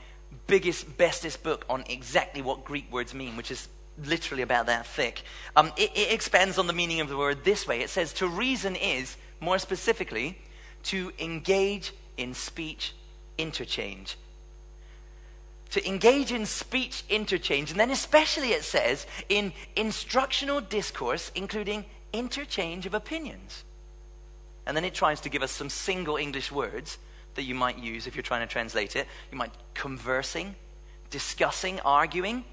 biggest, 0.48 0.98
bestest 0.98 1.44
book 1.44 1.66
on 1.70 1.84
exactly 1.90 2.42
what 2.42 2.66
Greek 2.66 2.92
words 2.92 3.14
mean, 3.14 3.38
which 3.38 3.52
is 3.52 3.70
literally 4.04 4.44
about 4.44 4.66
that 4.66 4.86
thick, 4.86 5.24
um, 5.56 5.72
it, 5.78 5.92
it 5.96 6.14
expands 6.14 6.58
on 6.58 6.68
the 6.68 6.74
meaning 6.74 7.00
of 7.00 7.10
the 7.10 7.18
word 7.18 7.44
this 7.44 7.68
way. 7.68 7.82
It 7.82 7.90
says 7.90 8.14
to 8.14 8.28
reason 8.28 8.76
is, 8.76 9.16
more 9.40 9.58
specifically, 9.58 10.38
to 10.84 11.12
engage 11.18 11.94
in 12.18 12.34
speech 12.34 12.94
interchange. 13.38 14.18
To 15.72 15.88
engage 15.88 16.32
in 16.32 16.46
speech 16.46 17.04
interchange, 17.10 17.72
and 17.72 17.80
then 17.80 17.92
especially 17.92 18.50
it 18.50 18.64
says 18.64 19.06
in 19.30 19.52
instructional 19.76 20.62
discourse, 20.62 21.32
including 21.36 21.86
interchange 22.14 22.86
of 22.86 22.94
opinions. 22.94 23.64
And 24.66 24.76
then 24.76 24.86
it 24.86 24.94
tries 24.94 25.22
to 25.22 25.30
give 25.30 25.44
us 25.44 25.52
some 25.52 25.70
single 25.70 26.18
English 26.18 26.52
words 26.52 26.98
that 27.36 27.44
you 27.44 27.56
might 27.56 27.78
use 27.78 28.08
if 28.08 28.16
you're 28.16 28.24
trying 28.24 28.48
to 28.48 28.52
translate 28.52 28.96
it. 28.96 29.08
You 29.32 29.38
might 29.38 29.52
conversing, 29.74 30.56
discussing, 31.10 31.80
arguing. 31.82 32.46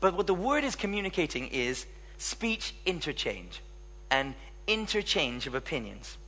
But 0.00 0.14
what 0.14 0.26
the 0.26 0.34
word 0.34 0.64
is 0.64 0.76
communicating 0.76 1.48
is 1.48 1.86
speech 2.18 2.74
interchange 2.86 3.62
and 4.10 4.34
interchange 4.66 5.46
of 5.46 5.54
opinions. 5.54 6.18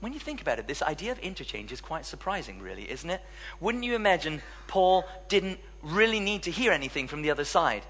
When 0.00 0.12
you 0.12 0.20
think 0.20 0.40
about 0.40 0.58
it, 0.58 0.68
this 0.68 0.82
idea 0.82 1.10
of 1.10 1.18
interchange 1.18 1.72
is 1.72 1.80
quite 1.80 2.06
surprising, 2.06 2.60
really, 2.60 2.88
isn't 2.90 3.10
it? 3.10 3.20
Wouldn't 3.60 3.84
you 3.84 3.96
imagine 3.96 4.42
Paul 4.68 5.04
didn't 5.28 5.58
really 5.82 6.20
need 6.20 6.44
to 6.44 6.50
hear 6.50 6.72
anything 6.72 7.08
from 7.08 7.22
the 7.22 7.30
other 7.30 7.44
side? 7.44 7.82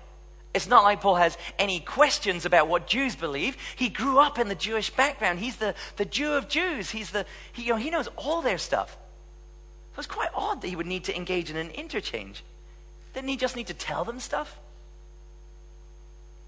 It's 0.54 0.68
not 0.68 0.84
like 0.84 1.02
Paul 1.02 1.16
has 1.16 1.36
any 1.58 1.80
questions 1.80 2.46
about 2.46 2.68
what 2.68 2.86
Jews 2.86 3.14
believe. 3.14 3.56
He 3.76 3.90
grew 3.90 4.18
up 4.18 4.38
in 4.38 4.48
the 4.48 4.54
Jewish 4.54 4.88
background. 4.90 5.38
He's 5.38 5.56
the, 5.56 5.74
the 5.96 6.06
Jew 6.06 6.32
of 6.32 6.48
Jews. 6.48 6.90
He's 6.90 7.10
the, 7.10 7.26
he, 7.52 7.64
you 7.64 7.70
know, 7.70 7.76
he 7.76 7.90
knows 7.90 8.08
all 8.16 8.40
their 8.40 8.58
stuff. 8.58 8.96
So 9.94 9.98
it's 9.98 10.06
quite 10.06 10.30
odd 10.34 10.62
that 10.62 10.68
he 10.68 10.76
would 10.76 10.86
need 10.86 11.04
to 11.04 11.16
engage 11.16 11.50
in 11.50 11.56
an 11.56 11.70
interchange. 11.70 12.42
Didn't 13.12 13.28
he 13.28 13.36
just 13.36 13.56
need 13.56 13.66
to 13.66 13.74
tell 13.74 14.04
them 14.04 14.18
stuff? 14.18 14.58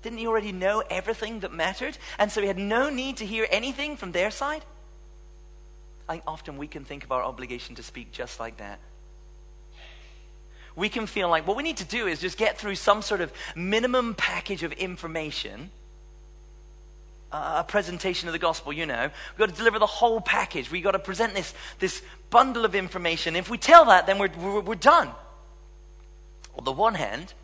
Didn't 0.02 0.18
he 0.18 0.26
already 0.26 0.52
know 0.52 0.82
everything 0.88 1.40
that 1.40 1.52
mattered? 1.52 1.98
And 2.18 2.32
so 2.32 2.40
he 2.40 2.46
had 2.46 2.58
no 2.58 2.88
need 2.88 3.18
to 3.18 3.26
hear 3.26 3.46
anything 3.50 3.96
from 3.98 4.12
their 4.12 4.30
side? 4.30 4.64
Often 6.26 6.58
we 6.58 6.66
can 6.66 6.84
think 6.84 7.04
of 7.04 7.12
our 7.12 7.22
obligation 7.22 7.74
to 7.76 7.82
speak 7.82 8.12
just 8.12 8.40
like 8.40 8.56
that. 8.56 8.80
We 10.76 10.88
can 10.88 11.06
feel 11.06 11.28
like 11.28 11.46
what 11.46 11.56
we 11.56 11.62
need 11.62 11.78
to 11.78 11.84
do 11.84 12.06
is 12.06 12.20
just 12.20 12.38
get 12.38 12.58
through 12.58 12.76
some 12.76 13.02
sort 13.02 13.20
of 13.20 13.32
minimum 13.54 14.14
package 14.14 14.62
of 14.62 14.72
information, 14.72 15.70
a 17.32 17.64
presentation 17.64 18.28
of 18.28 18.32
the 18.32 18.38
gospel, 18.38 18.72
you 18.72 18.86
know. 18.86 19.02
We've 19.32 19.38
got 19.38 19.48
to 19.50 19.54
deliver 19.54 19.78
the 19.78 19.86
whole 19.86 20.20
package. 20.20 20.70
We've 20.70 20.82
got 20.82 20.92
to 20.92 20.98
present 20.98 21.34
this, 21.34 21.54
this 21.78 22.02
bundle 22.30 22.64
of 22.64 22.74
information. 22.74 23.36
If 23.36 23.50
we 23.50 23.58
tell 23.58 23.84
that, 23.86 24.06
then 24.06 24.18
we're, 24.18 24.30
we're, 24.38 24.60
we're 24.60 24.74
done. 24.74 25.10
On 26.56 26.64
the 26.64 26.72
one 26.72 26.94
hand, 26.94 27.34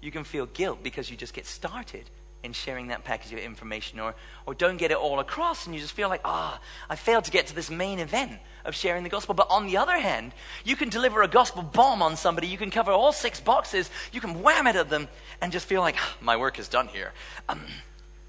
you 0.00 0.10
can 0.10 0.24
feel 0.24 0.46
guilt 0.46 0.82
because 0.82 1.10
you 1.10 1.16
just 1.16 1.34
get 1.34 1.46
started 1.46 2.04
in 2.42 2.52
sharing 2.52 2.88
that 2.88 3.04
package 3.04 3.32
of 3.32 3.38
information 3.38 3.98
or, 3.98 4.14
or 4.46 4.54
don't 4.54 4.76
get 4.76 4.90
it 4.90 4.96
all 4.96 5.18
across 5.18 5.66
and 5.66 5.74
you 5.74 5.80
just 5.80 5.94
feel 5.94 6.08
like, 6.08 6.20
ah, 6.24 6.58
oh, 6.58 6.64
I 6.88 6.96
failed 6.96 7.24
to 7.24 7.30
get 7.30 7.48
to 7.48 7.54
this 7.54 7.70
main 7.70 7.98
event 7.98 8.38
of 8.64 8.74
sharing 8.74 9.02
the 9.02 9.08
gospel. 9.08 9.34
But 9.34 9.48
on 9.50 9.66
the 9.66 9.76
other 9.76 9.98
hand, 9.98 10.32
you 10.64 10.76
can 10.76 10.88
deliver 10.88 11.22
a 11.22 11.28
gospel 11.28 11.62
bomb 11.62 12.00
on 12.00 12.16
somebody, 12.16 12.46
you 12.46 12.58
can 12.58 12.70
cover 12.70 12.92
all 12.92 13.12
six 13.12 13.40
boxes, 13.40 13.90
you 14.12 14.20
can 14.20 14.42
wham 14.42 14.66
it 14.66 14.76
at 14.76 14.88
them 14.88 15.08
and 15.40 15.50
just 15.52 15.66
feel 15.66 15.80
like, 15.80 15.96
ah, 15.98 16.16
my 16.20 16.36
work 16.36 16.58
is 16.58 16.68
done 16.68 16.88
here. 16.88 17.12
Um, 17.48 17.60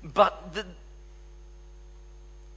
but 0.03 0.53
the, 0.53 0.65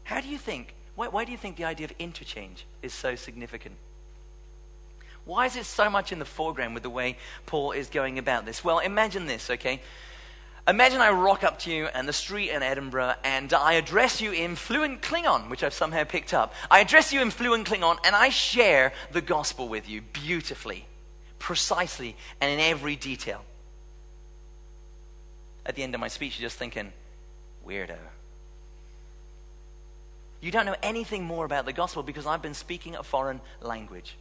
how 0.04 0.20
do 0.20 0.28
you 0.28 0.38
think, 0.38 0.74
why, 0.94 1.08
why 1.08 1.24
do 1.24 1.32
you 1.32 1.38
think 1.38 1.56
the 1.56 1.64
idea 1.64 1.86
of 1.86 1.92
interchange 1.98 2.66
is 2.82 2.94
so 2.94 3.14
significant? 3.14 3.76
Why 5.24 5.46
is 5.46 5.56
it 5.56 5.66
so 5.66 5.88
much 5.88 6.12
in 6.12 6.18
the 6.18 6.24
foreground 6.24 6.74
with 6.74 6.82
the 6.82 6.90
way 6.90 7.16
Paul 7.46 7.72
is 7.72 7.88
going 7.88 8.18
about 8.18 8.44
this? 8.44 8.64
Well, 8.64 8.80
imagine 8.80 9.26
this, 9.26 9.50
okay? 9.50 9.80
Imagine 10.68 11.00
I 11.00 11.10
rock 11.10 11.42
up 11.42 11.58
to 11.60 11.72
you 11.72 11.88
in 11.92 12.06
the 12.06 12.12
street 12.12 12.50
in 12.50 12.62
Edinburgh 12.62 13.14
and 13.24 13.52
I 13.52 13.74
address 13.74 14.20
you 14.20 14.30
in 14.30 14.54
fluent 14.54 15.02
Klingon, 15.02 15.50
which 15.50 15.64
I've 15.64 15.74
somehow 15.74 16.04
picked 16.04 16.32
up. 16.32 16.54
I 16.70 16.78
address 16.78 17.12
you 17.12 17.20
in 17.20 17.30
fluent 17.32 17.66
Klingon 17.66 17.98
and 18.04 18.14
I 18.14 18.28
share 18.28 18.92
the 19.10 19.20
gospel 19.20 19.68
with 19.68 19.88
you 19.88 20.02
beautifully, 20.02 20.86
precisely, 21.40 22.16
and 22.40 22.52
in 22.52 22.60
every 22.60 22.94
detail. 22.94 23.44
At 25.66 25.74
the 25.74 25.82
end 25.82 25.94
of 25.94 26.00
my 26.00 26.08
speech, 26.08 26.38
you're 26.38 26.46
just 26.46 26.58
thinking, 26.58 26.92
weirdo. 27.66 27.98
You 30.40 30.52
don't 30.52 30.66
know 30.66 30.76
anything 30.82 31.24
more 31.24 31.44
about 31.44 31.66
the 31.66 31.72
gospel 31.72 32.04
because 32.04 32.26
I've 32.26 32.42
been 32.42 32.54
speaking 32.54 32.94
a 32.94 33.02
foreign 33.02 33.40
language. 33.60 34.16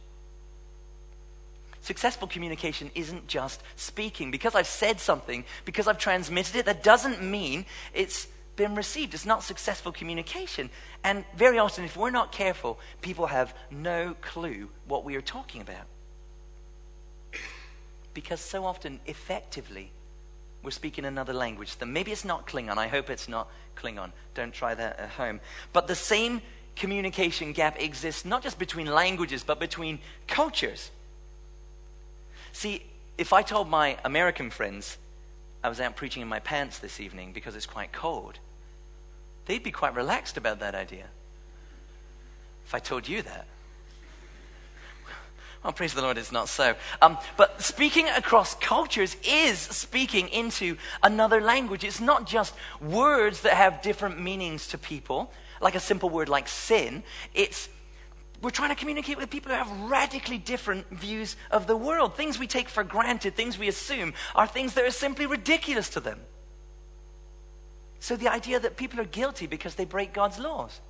Successful 1.82 2.28
communication 2.28 2.92
isn't 2.94 3.26
just 3.26 3.60
speaking. 3.74 4.30
Because 4.30 4.54
I've 4.54 4.68
said 4.68 5.00
something, 5.00 5.44
because 5.64 5.88
I've 5.88 5.98
transmitted 5.98 6.56
it, 6.56 6.66
that 6.66 6.84
doesn't 6.84 7.20
mean 7.22 7.66
it's 7.92 8.28
been 8.54 8.76
received. 8.76 9.14
It's 9.14 9.26
not 9.26 9.42
successful 9.42 9.90
communication. 9.90 10.70
And 11.02 11.24
very 11.36 11.58
often, 11.58 11.84
if 11.84 11.96
we're 11.96 12.10
not 12.10 12.30
careful, 12.30 12.78
people 13.00 13.26
have 13.26 13.52
no 13.70 14.14
clue 14.20 14.68
what 14.86 15.04
we 15.04 15.16
are 15.16 15.22
talking 15.22 15.60
about. 15.60 15.86
Because 18.14 18.40
so 18.40 18.64
often, 18.64 19.00
effectively, 19.06 19.90
we're 20.62 20.70
speaking 20.70 21.04
another 21.04 21.32
language. 21.32 21.76
Then 21.78 21.92
maybe 21.92 22.12
it's 22.12 22.24
not 22.24 22.46
Klingon. 22.46 22.78
I 22.78 22.86
hope 22.86 23.10
it's 23.10 23.28
not 23.28 23.48
Klingon. 23.74 24.12
Don't 24.34 24.54
try 24.54 24.74
that 24.76 25.00
at 25.00 25.08
home. 25.10 25.40
But 25.72 25.88
the 25.88 25.96
same 25.96 26.42
communication 26.76 27.52
gap 27.52 27.82
exists 27.82 28.24
not 28.24 28.42
just 28.42 28.58
between 28.58 28.86
languages, 28.86 29.42
but 29.42 29.58
between 29.58 29.98
cultures. 30.28 30.92
See, 32.52 32.84
if 33.18 33.32
I 33.32 33.42
told 33.42 33.68
my 33.68 33.96
American 34.04 34.50
friends 34.50 34.98
I 35.64 35.68
was 35.68 35.80
out 35.80 35.96
preaching 35.96 36.22
in 36.22 36.28
my 36.28 36.40
pants 36.40 36.78
this 36.78 37.00
evening 37.00 37.32
because 37.32 37.56
it's 37.56 37.66
quite 37.66 37.92
cold, 37.92 38.38
they'd 39.46 39.62
be 39.62 39.70
quite 39.70 39.94
relaxed 39.94 40.36
about 40.36 40.60
that 40.60 40.74
idea. 40.74 41.06
If 42.66 42.74
I 42.74 42.78
told 42.78 43.08
you 43.08 43.22
that. 43.22 43.46
Well, 45.62 45.72
praise 45.72 45.94
the 45.94 46.02
Lord, 46.02 46.18
it's 46.18 46.32
not 46.32 46.48
so. 46.48 46.74
Um, 47.00 47.16
but 47.36 47.62
speaking 47.62 48.08
across 48.08 48.56
cultures 48.56 49.16
is 49.22 49.60
speaking 49.60 50.28
into 50.30 50.76
another 51.04 51.40
language. 51.40 51.84
It's 51.84 52.00
not 52.00 52.26
just 52.26 52.52
words 52.80 53.42
that 53.42 53.52
have 53.52 53.80
different 53.80 54.20
meanings 54.20 54.66
to 54.68 54.78
people, 54.78 55.30
like 55.60 55.76
a 55.76 55.80
simple 55.80 56.10
word 56.10 56.28
like 56.28 56.48
sin. 56.48 57.04
It's 57.32 57.68
we're 58.42 58.50
trying 58.50 58.70
to 58.70 58.74
communicate 58.74 59.16
with 59.16 59.30
people 59.30 59.52
who 59.52 59.56
have 59.56 59.70
radically 59.90 60.36
different 60.36 60.90
views 60.90 61.36
of 61.50 61.68
the 61.68 61.76
world. 61.76 62.16
Things 62.16 62.38
we 62.38 62.48
take 62.48 62.68
for 62.68 62.82
granted, 62.82 63.36
things 63.36 63.56
we 63.56 63.68
assume, 63.68 64.14
are 64.34 64.48
things 64.48 64.74
that 64.74 64.84
are 64.84 64.90
simply 64.90 65.26
ridiculous 65.26 65.88
to 65.90 66.00
them. 66.00 66.20
So 68.00 68.16
the 68.16 68.28
idea 68.28 68.58
that 68.58 68.76
people 68.76 69.00
are 69.00 69.04
guilty 69.04 69.46
because 69.46 69.76
they 69.76 69.84
break 69.84 70.12
God's 70.12 70.40
laws. 70.40 70.80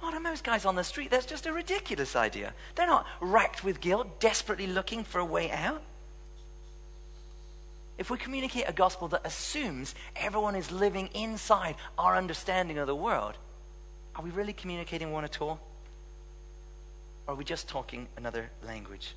What 0.00 0.12
are 0.12 0.20
most 0.20 0.44
guys 0.44 0.66
on 0.66 0.74
the 0.74 0.84
street? 0.84 1.10
That's 1.10 1.24
just 1.24 1.46
a 1.46 1.52
ridiculous 1.54 2.14
idea. 2.14 2.52
They're 2.74 2.86
not 2.86 3.06
racked 3.22 3.64
with 3.64 3.80
guilt, 3.80 4.20
desperately 4.20 4.66
looking 4.66 5.04
for 5.04 5.20
a 5.20 5.24
way 5.24 5.50
out. 5.50 5.82
If 7.96 8.10
we 8.10 8.18
communicate 8.18 8.64
a 8.68 8.74
gospel 8.74 9.08
that 9.08 9.26
assumes 9.26 9.94
everyone 10.14 10.54
is 10.54 10.70
living 10.70 11.08
inside 11.14 11.76
our 11.96 12.14
understanding 12.14 12.76
of 12.76 12.86
the 12.86 12.94
world, 12.94 13.38
are 14.14 14.22
we 14.22 14.28
really 14.28 14.52
communicating 14.52 15.12
one 15.12 15.24
at 15.24 15.40
all? 15.40 15.60
Or 17.26 17.34
are 17.34 17.36
we 17.36 17.44
just 17.44 17.68
talking 17.68 18.08
another 18.16 18.50
language? 18.64 19.14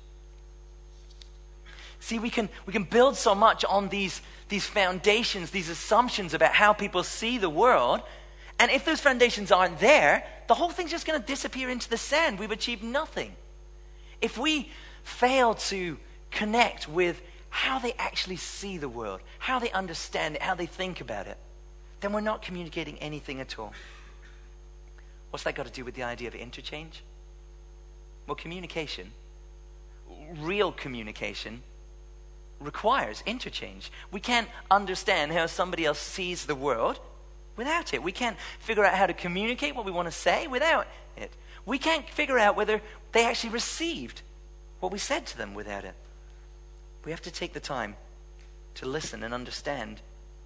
See, 2.00 2.18
we 2.18 2.30
can, 2.30 2.48
we 2.66 2.72
can 2.72 2.84
build 2.84 3.16
so 3.16 3.34
much 3.34 3.64
on 3.64 3.90
these, 3.90 4.22
these 4.48 4.66
foundations, 4.66 5.50
these 5.50 5.68
assumptions 5.68 6.32
about 6.32 6.52
how 6.52 6.72
people 6.72 7.02
see 7.02 7.36
the 7.36 7.50
world. 7.50 8.00
And 8.58 8.70
if 8.70 8.84
those 8.84 9.00
foundations 9.00 9.52
aren't 9.52 9.78
there, 9.80 10.24
the 10.48 10.54
whole 10.54 10.70
thing's 10.70 10.90
just 10.90 11.06
going 11.06 11.20
to 11.20 11.26
disappear 11.26 11.68
into 11.68 11.88
the 11.90 11.98
sand. 11.98 12.38
We've 12.38 12.50
achieved 12.50 12.82
nothing. 12.82 13.36
If 14.20 14.38
we 14.38 14.70
fail 15.02 15.54
to 15.54 15.98
connect 16.30 16.88
with 16.88 17.20
how 17.50 17.78
they 17.78 17.92
actually 17.98 18.36
see 18.36 18.78
the 18.78 18.88
world, 18.88 19.20
how 19.38 19.58
they 19.58 19.70
understand 19.70 20.36
it, 20.36 20.42
how 20.42 20.54
they 20.54 20.66
think 20.66 21.00
about 21.00 21.26
it, 21.26 21.36
then 22.00 22.12
we're 22.12 22.20
not 22.20 22.40
communicating 22.40 22.98
anything 22.98 23.40
at 23.40 23.58
all. 23.58 23.74
What's 25.30 25.44
that 25.44 25.54
got 25.54 25.66
to 25.66 25.72
do 25.72 25.84
with 25.84 25.94
the 25.94 26.02
idea 26.02 26.28
of 26.28 26.34
interchange? 26.34 27.02
Well, 28.26 28.36
communication, 28.36 29.12
real 30.38 30.72
communication, 30.72 31.62
requires 32.60 33.22
interchange. 33.26 33.90
We 34.12 34.20
can't 34.20 34.48
understand 34.70 35.32
how 35.32 35.46
somebody 35.46 35.84
else 35.84 35.98
sees 35.98 36.46
the 36.46 36.54
world 36.54 37.00
without 37.56 37.92
it. 37.92 38.02
We 38.02 38.12
can't 38.12 38.36
figure 38.58 38.84
out 38.84 38.94
how 38.94 39.06
to 39.06 39.14
communicate 39.14 39.74
what 39.74 39.84
we 39.84 39.90
want 39.90 40.06
to 40.06 40.12
say 40.12 40.46
without 40.46 40.86
it. 41.16 41.32
We 41.66 41.78
can't 41.78 42.08
figure 42.08 42.38
out 42.38 42.56
whether 42.56 42.80
they 43.12 43.26
actually 43.26 43.50
received 43.50 44.22
what 44.80 44.92
we 44.92 44.98
said 44.98 45.26
to 45.26 45.36
them 45.36 45.54
without 45.54 45.84
it. 45.84 45.94
We 47.04 47.10
have 47.10 47.22
to 47.22 47.30
take 47.30 47.52
the 47.52 47.60
time 47.60 47.96
to 48.74 48.86
listen 48.86 49.22
and 49.22 49.34
understand 49.34 50.00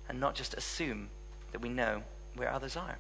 and 0.09 0.21
not 0.21 0.35
just 0.35 0.55
assume 0.55 1.09
that 1.53 1.61
we 1.61 1.69
know 1.69 2.03
where 2.35 2.53
others 2.53 2.77
are. 2.77 2.99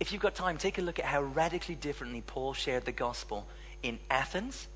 If 0.00 0.12
you've 0.12 0.22
got 0.22 0.34
time, 0.34 0.56
take 0.56 0.78
a 0.78 0.82
look 0.82 0.98
at 0.98 1.04
how 1.04 1.22
radically 1.22 1.74
differently 1.74 2.22
Paul 2.26 2.54
shared 2.54 2.86
the 2.86 2.92
gospel 2.92 3.46
in 3.82 3.98
Athens, 4.10 4.66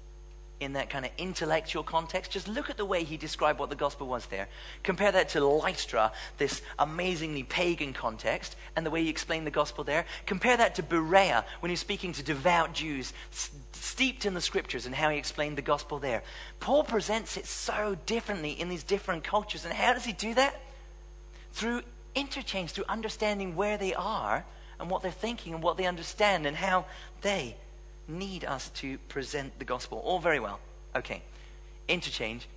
in 0.60 0.74
that 0.74 0.88
kind 0.88 1.04
of 1.04 1.10
intellectual 1.18 1.82
context. 1.82 2.30
Just 2.30 2.46
look 2.46 2.70
at 2.70 2.76
the 2.76 2.84
way 2.84 3.04
he 3.04 3.16
described 3.16 3.58
what 3.58 3.70
the 3.70 3.76
gospel 3.76 4.06
was 4.06 4.26
there. 4.26 4.48
Compare 4.82 5.12
that 5.12 5.30
to 5.30 5.44
Lystra, 5.44 6.12
this 6.38 6.62
amazingly 6.78 7.42
pagan 7.42 7.92
context, 7.92 8.54
and 8.76 8.84
the 8.86 8.90
way 8.90 9.02
he 9.02 9.08
explained 9.08 9.46
the 9.46 9.50
gospel 9.50 9.82
there. 9.82 10.04
Compare 10.26 10.58
that 10.58 10.74
to 10.76 10.82
Berea, 10.82 11.44
when 11.60 11.70
he's 11.70 11.80
speaking 11.80 12.12
to 12.12 12.22
devout 12.22 12.72
Jews, 12.72 13.12
steeped 13.72 14.26
in 14.26 14.34
the 14.34 14.40
scriptures, 14.40 14.86
and 14.86 14.94
how 14.94 15.10
he 15.10 15.18
explained 15.18 15.58
the 15.58 15.62
gospel 15.62 15.98
there. 15.98 16.22
Paul 16.60 16.84
presents 16.84 17.36
it 17.36 17.46
so 17.46 17.96
differently 18.06 18.52
in 18.52 18.68
these 18.68 18.84
different 18.84 19.24
cultures. 19.24 19.64
And 19.64 19.74
how 19.74 19.94
does 19.94 20.04
he 20.04 20.12
do 20.12 20.34
that? 20.34 20.60
Through 21.52 21.82
interchange, 22.14 22.72
through 22.72 22.84
understanding 22.88 23.56
where 23.56 23.76
they 23.76 23.94
are 23.94 24.44
and 24.78 24.90
what 24.90 25.02
they're 25.02 25.10
thinking 25.10 25.54
and 25.54 25.62
what 25.62 25.76
they 25.76 25.86
understand 25.86 26.46
and 26.46 26.56
how 26.56 26.86
they 27.22 27.56
need 28.08 28.44
us 28.44 28.68
to 28.70 28.98
present 29.08 29.58
the 29.58 29.64
gospel. 29.64 29.98
All 29.98 30.18
very 30.18 30.40
well. 30.40 30.60
Okay. 30.94 31.22
Interchange 31.88 32.48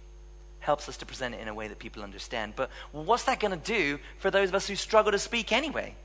helps 0.59 0.89
us 0.89 0.97
to 0.97 1.05
present 1.05 1.35
it 1.35 1.41
in 1.41 1.47
a 1.47 1.53
way 1.53 1.67
that 1.67 1.79
people 1.79 2.03
understand. 2.03 2.53
But 2.55 2.69
what's 2.91 3.23
that 3.23 3.39
going 3.39 3.57
to 3.57 3.65
do 3.65 3.99
for 4.19 4.31
those 4.31 4.49
of 4.49 4.55
us 4.55 4.67
who 4.67 4.75
struggle 4.75 5.11
to 5.11 5.19
speak 5.19 5.51
anyway? 5.51 5.95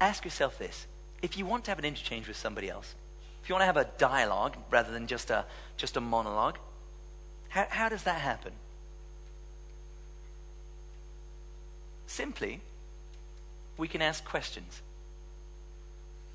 Ask 0.00 0.24
yourself 0.24 0.58
this. 0.58 0.86
If 1.22 1.36
you 1.36 1.44
want 1.44 1.64
to 1.64 1.70
have 1.72 1.78
an 1.78 1.84
interchange 1.84 2.28
with 2.28 2.36
somebody 2.36 2.70
else, 2.70 2.94
if 3.42 3.48
you 3.48 3.54
want 3.54 3.62
to 3.62 3.66
have 3.66 3.76
a 3.76 3.88
dialogue 3.98 4.56
rather 4.70 4.92
than 4.92 5.06
just 5.06 5.30
a, 5.30 5.44
just 5.76 5.96
a 5.96 6.00
monologue, 6.00 6.58
how, 7.48 7.66
how 7.68 7.88
does 7.88 8.04
that 8.04 8.20
happen? 8.20 8.52
Simply, 12.08 12.62
we 13.76 13.86
can 13.86 14.00
ask 14.00 14.24
questions. 14.24 14.80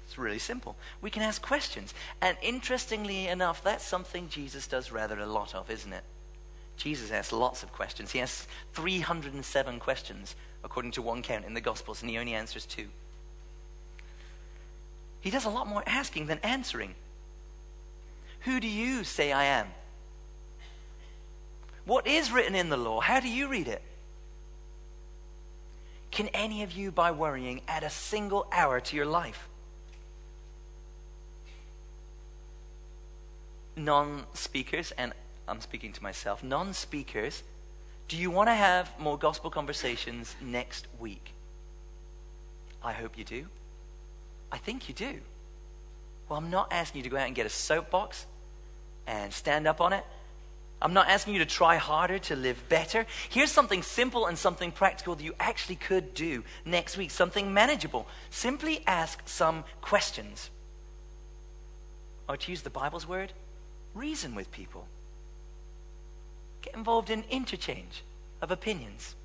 It's 0.06 0.20
really 0.20 0.40
simple. 0.40 0.76
We 1.02 1.10
can 1.10 1.24
ask 1.24 1.42
questions. 1.42 1.96
And 2.22 2.38
interestingly 2.44 3.28
enough, 3.28 3.64
that's 3.64 3.84
something 3.84 4.30
Jesus 4.30 4.68
does 4.68 4.92
rather 4.92 5.20
a 5.20 5.26
lot 5.26 5.56
of, 5.56 5.72
isn't 5.72 5.92
it? 5.92 6.04
Jesus 6.78 7.12
asks 7.12 7.34
lots 7.34 7.64
of 7.64 7.74
questions. 7.74 8.12
He 8.12 8.22
asks 8.22 8.48
307 8.74 9.80
questions, 9.80 10.36
according 10.64 10.92
to 10.92 11.02
one 11.02 11.24
count 11.24 11.44
in 11.44 11.56
the 11.56 11.62
Gospels, 11.62 12.02
and 12.02 12.10
he 12.10 12.20
only 12.20 12.36
answers 12.36 12.68
two. 12.68 12.88
He 15.22 15.32
does 15.32 15.46
a 15.46 15.50
lot 15.50 15.68
more 15.68 15.84
asking 15.88 16.28
than 16.28 16.38
answering. 16.44 16.94
Who 18.42 18.60
do 18.60 18.68
you 18.68 19.04
say 19.04 19.32
I 19.32 19.46
am? 19.46 19.68
What 21.86 22.06
is 22.06 22.32
written 22.32 22.54
in 22.54 22.70
the 22.70 22.78
law? 22.78 23.00
How 23.02 23.20
do 23.20 23.28
you 23.28 23.48
read 23.48 23.68
it? 23.68 23.82
Can 26.14 26.28
any 26.28 26.62
of 26.62 26.74
you, 26.74 26.92
by 26.92 27.10
worrying, 27.10 27.62
add 27.68 27.82
a 27.82 27.90
single 27.90 28.46
hour 28.52 28.80
to 28.80 28.96
your 28.96 29.08
life? 29.08 29.50
Non 33.76 34.26
speakers, 34.36 34.92
and 34.96 35.14
I'm 35.48 35.60
speaking 35.60 35.92
to 35.92 36.04
myself, 36.04 36.44
non 36.44 36.76
speakers, 36.76 37.42
do 38.08 38.16
you 38.16 38.30
want 38.30 38.48
to 38.50 38.54
have 38.54 38.92
more 39.00 39.18
gospel 39.18 39.50
conversations 39.50 40.36
next 40.40 40.86
week? 41.00 41.34
I 42.84 42.94
hope 42.94 43.18
you 43.18 43.24
do. 43.24 43.48
I 44.52 44.60
think 44.60 44.88
you 44.88 44.94
do. 44.94 45.20
Well, 46.30 46.38
I'm 46.38 46.52
not 46.52 46.72
asking 46.72 47.00
you 47.00 47.04
to 47.06 47.10
go 47.10 47.18
out 47.18 47.26
and 47.26 47.36
get 47.36 47.48
a 47.48 47.50
soapbox 47.50 48.28
and 49.08 49.34
stand 49.34 49.66
up 49.68 49.82
on 49.82 49.94
it 49.94 50.06
I'm 50.84 50.94
not 50.94 51.08
asking 51.08 51.34
you 51.34 51.40
to 51.40 51.46
try 51.46 51.78
harder 51.78 52.20
to 52.20 52.36
live 52.36 52.62
better. 52.68 53.06
Here's 53.30 53.52
something 53.52 53.82
simple 53.82 54.26
and 54.26 54.38
something 54.38 54.70
practical 54.70 55.16
that 55.16 55.24
you 55.24 55.34
actually 55.40 55.78
could 55.78 56.14
do 56.14 56.44
next 56.66 56.98
week, 56.98 57.10
something 57.10 57.54
manageable. 57.54 58.06
Simply 58.30 58.84
ask 58.86 59.22
some 59.26 59.64
questions. 59.80 60.50
Or 62.28 62.36
to 62.36 62.52
use 62.52 62.64
the 62.64 62.70
Bible's 62.70 63.08
word, 63.08 63.32
reason 63.94 64.36
with 64.36 64.52
people. 64.52 64.86
Get 66.62 66.76
involved 66.76 67.10
in 67.10 67.24
interchange 67.30 68.04
of 68.42 68.52
opinions. 68.52 69.16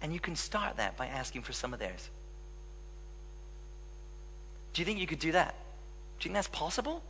And 0.00 0.12
you 0.12 0.20
can 0.20 0.36
start 0.36 0.76
that 0.76 0.96
by 0.96 1.08
asking 1.08 1.42
for 1.42 1.52
some 1.52 1.72
of 1.72 1.80
theirs. 1.80 2.08
Do 4.74 4.80
you 4.80 4.86
think 4.86 5.00
you 5.00 5.08
could 5.08 5.18
do 5.18 5.32
that? 5.32 5.56
Do 6.18 6.22
you 6.22 6.22
think 6.24 6.34
that's 6.34 6.48
possible? 6.48 7.02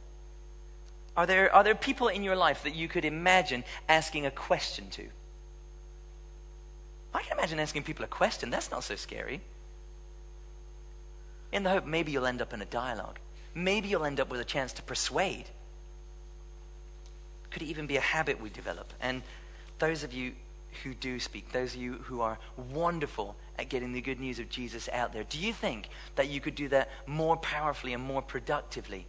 Are 1.16 1.27
there, 1.27 1.55
are 1.55 1.62
there 1.62 1.74
people 1.74 2.09
in 2.09 2.22
your 2.22 2.37
life 2.37 2.64
that 2.64 2.74
you 2.74 2.88
could 2.88 3.05
imagine 3.05 3.64
asking 3.88 4.27
a 4.27 4.31
question 4.31 4.90
to? 4.90 5.05
I 7.14 7.22
can 7.22 7.38
imagine 7.38 7.61
asking 7.61 7.85
people 7.85 8.05
a 8.05 8.09
question. 8.09 8.50
That's 8.50 8.70
not 8.70 8.83
so 8.83 8.96
scary. 8.96 9.40
In 11.53 11.62
the 11.62 11.70
hope 11.70 11.87
maybe 11.87 12.11
you'll 12.11 12.27
end 12.27 12.42
up 12.42 12.53
in 12.53 12.61
a 12.61 12.66
dialogue. 12.66 13.20
Maybe 13.55 13.88
you'll 13.88 14.05
end 14.05 14.18
up 14.18 14.29
with 14.29 14.40
a 14.40 14.44
chance 14.44 14.72
to 14.74 14.83
persuade. 14.83 15.44
Could 17.50 17.62
it 17.62 17.66
even 17.66 17.87
be 17.87 17.96
a 17.96 18.00
habit 18.00 18.40
we 18.40 18.50
develop? 18.50 18.92
And 19.00 19.22
those 19.79 20.03
of 20.03 20.12
you 20.12 20.33
who 20.83 20.92
do 20.94 21.20
speak, 21.20 21.53
those 21.53 21.74
of 21.74 21.81
you 21.81 21.92
who 22.03 22.20
are 22.20 22.37
wonderful 22.72 23.37
at 23.57 23.68
getting 23.68 23.92
the 23.92 24.00
good 24.00 24.18
news 24.18 24.40
of 24.40 24.48
Jesus 24.48 24.88
out 24.92 25.12
there, 25.12 25.22
do 25.22 25.38
you 25.38 25.53
think 25.53 25.88
that 26.16 26.29
you 26.29 26.40
could 26.40 26.57
do 26.57 26.68
that 26.70 26.90
more 27.07 27.37
powerfully 27.37 27.92
and 27.92 28.03
more 28.03 28.22
productively 28.22 29.07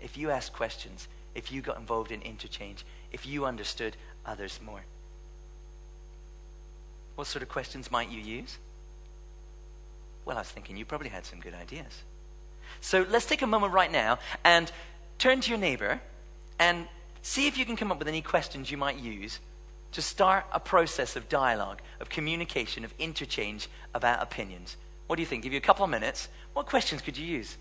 if 0.00 0.16
you 0.16 0.30
asked 0.30 0.52
questions, 0.52 1.08
if 1.34 1.52
you 1.52 1.62
got 1.62 1.78
involved 1.78 2.10
in 2.10 2.22
interchange, 2.22 2.84
if 3.12 3.26
you 3.26 3.44
understood 3.44 3.96
others 4.26 4.60
more? 4.64 4.82
What 7.14 7.26
sort 7.26 7.42
of 7.42 7.48
questions 7.48 7.90
might 7.90 8.10
you 8.10 8.20
use? 8.20 8.58
Well, 10.24 10.36
I 10.36 10.40
was 10.40 10.48
thinking 10.48 10.76
you 10.76 10.84
probably 10.84 11.08
had 11.08 11.24
some 11.24 11.40
good 11.40 11.54
ideas. 11.54 12.04
So 12.80 13.06
let's 13.10 13.26
take 13.26 13.42
a 13.42 13.46
moment 13.46 13.72
right 13.72 13.90
now 13.90 14.18
and 14.44 14.70
turn 15.18 15.40
to 15.40 15.50
your 15.50 15.58
neighbor 15.58 16.00
and 16.58 16.86
see 17.22 17.46
if 17.46 17.58
you 17.58 17.64
can 17.64 17.76
come 17.76 17.90
up 17.90 17.98
with 17.98 18.08
any 18.08 18.22
questions 18.22 18.70
you 18.70 18.76
might 18.76 18.98
use 18.98 19.40
to 19.92 20.02
start 20.02 20.44
a 20.52 20.60
process 20.60 21.16
of 21.16 21.28
dialogue, 21.28 21.82
of 22.00 22.08
communication, 22.08 22.84
of 22.84 22.94
interchange 22.98 23.68
about 23.94 24.22
opinions. 24.22 24.76
What 25.06 25.16
do 25.16 25.22
you 25.22 25.26
think? 25.26 25.42
Give 25.42 25.52
you 25.52 25.58
a 25.58 25.62
couple 25.62 25.84
of 25.84 25.90
minutes. 25.90 26.28
What 26.52 26.66
questions 26.66 27.02
could 27.02 27.18
you 27.18 27.26
use? 27.26 27.56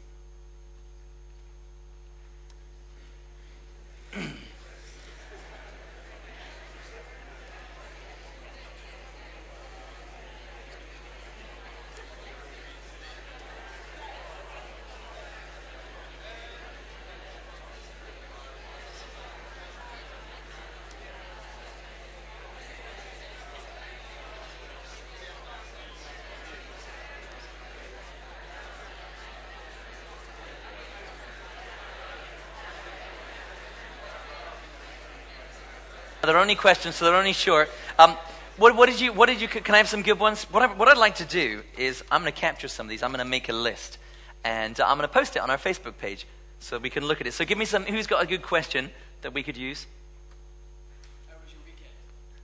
Only 36.39 36.56
questions, 36.56 36.95
so 36.95 37.06
they're 37.06 37.15
only 37.15 37.34
short. 37.34 37.69
Um, 37.97 38.17
what, 38.58 38.75
what, 38.75 38.89
did 38.89 38.99
you, 38.99 39.13
what 39.13 39.28
did 39.28 39.39
you, 39.39 39.47
can 39.47 39.73
I 39.73 39.78
have 39.78 39.88
some 39.88 40.02
good 40.02 40.19
ones? 40.19 40.43
What, 40.45 40.63
I, 40.63 40.67
what 40.73 40.88
I'd 40.88 40.97
like 40.97 41.15
to 41.15 41.25
do 41.25 41.62
is 41.78 42.04
I'm 42.12 42.21
going 42.21 42.34
to 42.34 42.39
capture 42.39 42.67
some 42.67 42.86
of 42.86 42.89
these. 42.89 43.04
I'm 43.04 43.12
going 43.12 43.23
to 43.23 43.30
make 43.30 43.49
a 43.49 43.54
list. 43.54 43.97
And 44.43 44.80
uh, 44.80 44.86
I'm 44.86 44.97
going 44.97 45.08
to 45.08 45.13
post 45.13 45.36
it 45.36 45.41
on 45.41 45.49
our 45.49 45.58
Facebook 45.58 45.97
page 45.97 46.25
so 46.60 46.78
we 46.78 46.89
can 46.89 47.06
look 47.06 47.21
at 47.21 47.28
it. 47.28 47.34
So 47.34 47.45
give 47.45 47.58
me 47.58 47.65
some, 47.65 47.86
who's 47.86 48.08
got 48.08 48.21
a 48.21 48.28
good 48.28 48.41
question 48.41 48.89
that 49.21 49.34
we 49.34 49.43
could 49.43 49.56
use? 49.56 49.88
How 51.28 51.36
was 51.41 51.54
your 51.54 51.62
weekend? 51.65 51.89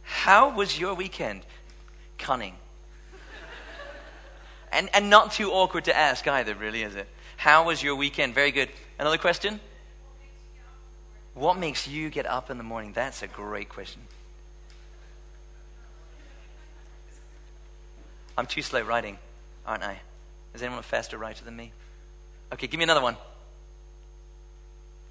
How 0.04 0.56
was 0.56 0.80
your 0.80 0.94
weekend? 0.94 1.42
Cunning. 2.18 2.56
and, 4.72 4.90
and 4.94 5.10
not 5.10 5.34
too 5.34 5.52
awkward 5.52 5.86
to 5.86 5.96
ask 5.96 6.28
either, 6.28 6.56
really, 6.56 6.84
is 6.84 6.96
it? 6.96 7.08
How 7.38 7.66
was 7.66 7.84
your 7.84 7.96
weekend? 7.96 8.34
Very 8.34 8.52
good. 8.52 8.70
Another 8.98 9.18
question? 9.18 9.60
What 11.36 11.58
makes 11.58 11.86
you 11.86 12.10
get 12.10 12.26
up 12.26 12.50
in 12.50 12.58
the 12.58 12.64
morning? 12.64 12.94
That's 12.94 13.22
a 13.22 13.28
great 13.28 13.68
question. 13.68 14.02
I'm 18.38 18.46
too 18.46 18.62
slow 18.62 18.82
writing, 18.82 19.18
aren't 19.68 19.84
I? 19.84 20.00
Is 20.54 20.62
anyone 20.62 20.80
a 20.80 20.84
faster 20.84 21.18
writer 21.18 21.44
than 21.44 21.56
me? 21.56 21.74
Okay, 22.54 22.68
give 22.68 22.78
me 22.78 22.86
another 22.86 23.02
one. 23.02 23.18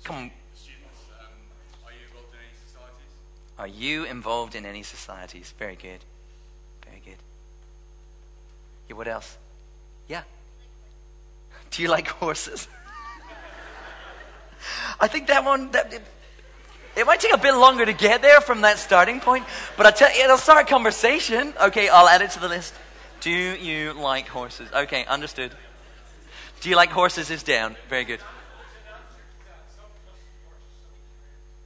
Come 0.04 0.16
on. 0.16 0.30
Are 0.38 0.86
you 0.86 2.04
involved 2.04 2.14
in 2.24 2.24
any 2.44 2.52
societies? 2.52 3.54
Are 3.58 3.66
you 3.66 4.04
involved 4.04 4.54
in 4.54 4.66
any 4.66 4.82
societies? 4.82 5.54
Very 5.58 5.76
good. 5.76 6.00
Very 6.86 7.02
good. 7.04 7.18
Yeah, 8.88 8.96
what 8.96 9.08
else? 9.08 9.36
Yeah. 10.08 10.22
Do 11.70 11.82
you 11.82 11.88
like 11.88 12.08
horses? 12.08 12.66
I 15.00 15.08
think 15.08 15.26
that 15.26 15.44
one 15.44 15.70
that 15.72 15.92
it, 16.96 17.06
might 17.06 17.20
take 17.20 17.32
a 17.34 17.38
bit 17.38 17.54
longer 17.54 17.84
to 17.84 17.92
get 17.92 18.22
there 18.22 18.40
from 18.40 18.62
that 18.62 18.78
starting 18.78 19.20
point, 19.20 19.44
but 19.76 19.86
I 19.86 19.90
tell 19.90 20.14
you, 20.14 20.24
it'll 20.24 20.38
start 20.38 20.66
a 20.66 20.70
conversation. 20.70 21.54
Okay, 21.60 21.88
I'll 21.88 22.08
add 22.08 22.22
it 22.22 22.30
to 22.32 22.40
the 22.40 22.48
list. 22.48 22.74
Do 23.20 23.30
you 23.30 23.92
like 23.94 24.28
horses? 24.28 24.68
Okay, 24.72 25.04
understood. 25.06 25.52
Do 26.60 26.70
you 26.70 26.76
like 26.76 26.90
horses? 26.90 27.30
Is 27.30 27.42
down. 27.42 27.76
Very 27.88 28.04
good. 28.04 28.20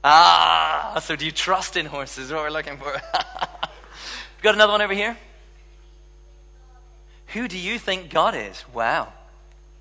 Ah, 0.03 0.99
so 1.01 1.15
do 1.15 1.25
you 1.25 1.31
trust 1.31 1.75
in 1.75 1.85
horses? 1.85 2.31
What 2.31 2.43
we're 2.43 2.49
looking 2.49 2.77
for. 2.77 2.93
Got 4.41 4.55
another 4.55 4.71
one 4.71 4.81
over 4.81 4.93
here. 4.93 5.17
Who 7.27 7.47
do 7.47 7.57
you 7.57 7.77
think 7.77 8.09
God 8.09 8.35
is? 8.35 8.63
Wow. 8.73 9.11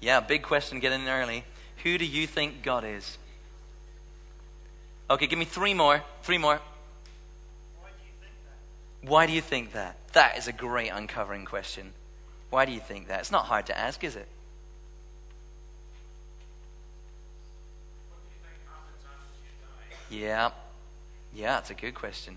Yeah, 0.01 0.21
big 0.21 0.43
question. 0.43 0.81
Get 0.81 0.93
in 0.93 1.07
early. 1.09 1.45
Who 1.83 1.99
do 1.99 2.05
you 2.05 2.27
think 2.27 2.63
God 2.63 2.85
is? 2.85 3.18
Okay, 5.11 5.27
give 5.27 5.39
me 5.39 5.45
three 5.45 5.75
more. 5.75 6.03
Three 6.23 6.39
more. 6.39 6.61
Why 9.03 9.27
do 9.27 9.33
you 9.33 9.41
think 9.41 9.73
that? 9.73 9.97
That 10.13 10.37
is 10.37 10.49
a 10.49 10.53
great 10.53 10.89
uncovering 10.89 11.45
question. 11.45 11.93
Why 12.51 12.65
do 12.65 12.73
you 12.73 12.81
think 12.81 13.09
that? 13.09 13.21
It's 13.21 13.31
not 13.31 13.47
hard 13.47 13.67
to 13.67 13.79
ask, 13.79 14.03
is 14.05 14.17
it? 14.17 14.29
Yeah. 20.11 20.51
Yeah, 21.35 21.59
it's 21.59 21.71
a 21.71 21.75
good 21.75 21.95
question. 21.95 22.37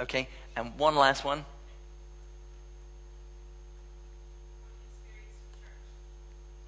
Okay, 0.00 0.28
and 0.56 0.76
one 0.76 0.96
last 0.96 1.24
one. 1.24 1.44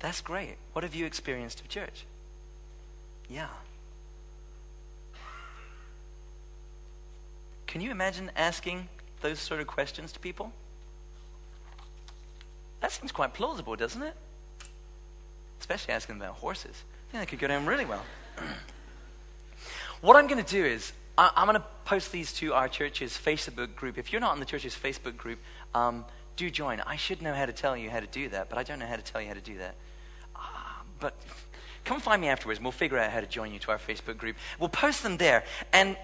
That's 0.06 0.20
great. 0.20 0.54
What 0.72 0.84
have 0.84 0.94
you 0.94 1.04
experienced 1.04 1.60
of 1.60 1.68
church? 1.68 2.06
Yeah. 3.28 3.48
Can 7.66 7.80
you 7.80 7.90
imagine 7.90 8.30
asking 8.36 8.88
those 9.20 9.40
sort 9.40 9.60
of 9.60 9.66
questions 9.66 10.12
to 10.12 10.20
people? 10.20 10.52
That 12.80 12.92
seems 12.92 13.10
quite 13.10 13.34
plausible, 13.34 13.74
doesn't 13.74 14.00
it? 14.00 14.14
Especially 15.58 15.92
asking 15.92 16.18
about 16.18 16.34
horses. 16.34 16.84
I 17.08 17.10
think 17.10 17.22
that 17.22 17.28
could 17.28 17.40
go 17.40 17.48
down 17.48 17.66
really 17.66 17.84
well. 17.84 18.04
what 20.02 20.14
I'm 20.14 20.28
going 20.28 20.42
to 20.42 20.48
do 20.48 20.64
is, 20.64 20.92
I, 21.18 21.32
am 21.34 21.48
going 21.48 21.58
to 21.58 21.66
post 21.84 22.12
these 22.12 22.32
to 22.34 22.54
our 22.54 22.68
church's 22.68 23.18
Facebook 23.18 23.74
group. 23.74 23.98
If 23.98 24.12
you're 24.12 24.20
not 24.20 24.34
in 24.34 24.38
the 24.38 24.46
church's 24.46 24.76
Facebook 24.76 25.16
group, 25.16 25.40
um, 25.74 26.04
do 26.36 26.48
join. 26.48 26.78
I 26.82 26.94
should 26.94 27.22
know 27.22 27.34
how 27.34 27.46
to 27.46 27.52
tell 27.52 27.76
you 27.76 27.90
how 27.90 27.98
to 27.98 28.06
do 28.06 28.28
that, 28.28 28.48
but 28.48 28.56
I 28.56 28.62
don't 28.62 28.78
know 28.78 28.86
how 28.86 28.94
to 28.94 29.02
tell 29.02 29.20
you 29.20 29.26
how 29.26 29.34
to 29.34 29.40
do 29.40 29.58
that. 29.58 29.74
But 31.00 31.14
come 31.84 32.00
find 32.00 32.20
me 32.20 32.28
afterwards 32.28 32.58
and 32.58 32.64
we'll 32.64 32.72
figure 32.72 32.98
out 32.98 33.10
how 33.10 33.20
to 33.20 33.26
join 33.26 33.52
you 33.52 33.58
to 33.60 33.70
our 33.70 33.78
Facebook 33.78 34.16
group. 34.16 34.36
We'll 34.58 34.68
post 34.68 35.02
them 35.02 35.16
there. 35.16 35.44
And 35.72 35.96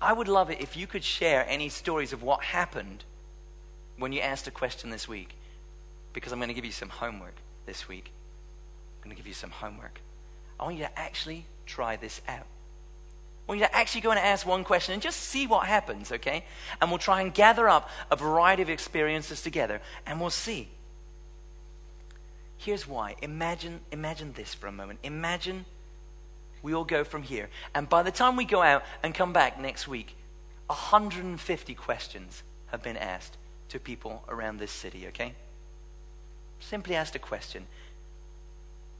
I 0.00 0.12
would 0.12 0.28
love 0.28 0.50
it 0.50 0.60
if 0.60 0.76
you 0.76 0.86
could 0.86 1.04
share 1.04 1.46
any 1.48 1.68
stories 1.68 2.12
of 2.12 2.22
what 2.22 2.42
happened 2.42 3.04
when 3.98 4.12
you 4.12 4.20
asked 4.20 4.46
a 4.46 4.50
question 4.50 4.90
this 4.90 5.08
week. 5.08 5.34
Because 6.12 6.32
I'm 6.32 6.38
going 6.38 6.48
to 6.48 6.54
give 6.54 6.64
you 6.64 6.72
some 6.72 6.88
homework 6.88 7.34
this 7.66 7.88
week. 7.88 8.10
I'm 9.02 9.08
going 9.08 9.16
to 9.16 9.20
give 9.20 9.26
you 9.28 9.34
some 9.34 9.50
homework. 9.50 10.00
I 10.58 10.64
want 10.64 10.76
you 10.76 10.84
to 10.84 10.98
actually 10.98 11.46
try 11.66 11.96
this 11.96 12.20
out. 12.26 12.46
I 13.46 13.52
want 13.52 13.60
you 13.60 13.66
to 13.66 13.76
actually 13.76 14.00
go 14.00 14.10
and 14.10 14.18
ask 14.18 14.46
one 14.46 14.64
question 14.64 14.94
and 14.94 15.02
just 15.02 15.20
see 15.20 15.46
what 15.46 15.66
happens, 15.66 16.10
okay? 16.10 16.44
And 16.80 16.90
we'll 16.90 16.98
try 16.98 17.20
and 17.20 17.32
gather 17.32 17.68
up 17.68 17.88
a 18.10 18.16
variety 18.16 18.62
of 18.62 18.70
experiences 18.70 19.42
together 19.42 19.80
and 20.04 20.20
we'll 20.20 20.30
see. 20.30 20.68
Here's 22.58 22.86
why. 22.86 23.16
Imagine, 23.22 23.80
imagine 23.92 24.32
this 24.32 24.54
for 24.54 24.66
a 24.66 24.72
moment. 24.72 25.00
Imagine 25.02 25.64
we 26.62 26.74
all 26.74 26.84
go 26.84 27.04
from 27.04 27.22
here. 27.22 27.48
And 27.74 27.88
by 27.88 28.02
the 28.02 28.10
time 28.10 28.36
we 28.36 28.44
go 28.44 28.62
out 28.62 28.82
and 29.02 29.14
come 29.14 29.32
back 29.32 29.60
next 29.60 29.86
week, 29.86 30.16
150 30.66 31.74
questions 31.74 32.42
have 32.68 32.82
been 32.82 32.96
asked 32.96 33.36
to 33.68 33.78
people 33.78 34.24
around 34.28 34.58
this 34.58 34.72
city, 34.72 35.06
okay? 35.08 35.34
Simply 36.58 36.96
asked 36.96 37.14
a 37.14 37.20
question. 37.20 37.66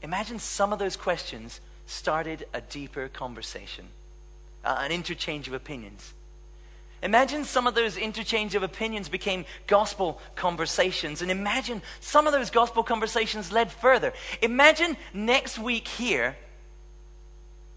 Imagine 0.03 0.39
some 0.39 0.73
of 0.73 0.79
those 0.79 0.97
questions 0.97 1.61
started 1.87 2.47
a 2.53 2.61
deeper 2.61 3.09
conversation, 3.09 3.87
uh, 4.65 4.77
an 4.81 4.93
interchange 4.93 5.49
of 5.49 5.55
opinions. 5.55 6.15
Imagine 7.03 7.45
some 7.45 7.67
of 7.67 7.75
those 7.75 7.97
interchange 7.97 8.55
of 8.55 8.63
opinions 8.63 9.09
became 9.09 9.45
gospel 9.67 10.21
conversations. 10.35 11.23
And 11.23 11.31
imagine 11.31 11.83
some 12.01 12.27
of 12.27 12.33
those 12.33 12.51
gospel 12.51 12.83
conversations 12.83 13.53
led 13.53 13.71
further. 13.71 14.13
Imagine 14.41 14.97
next 15.13 15.59
week 15.59 15.87
here, 15.89 16.37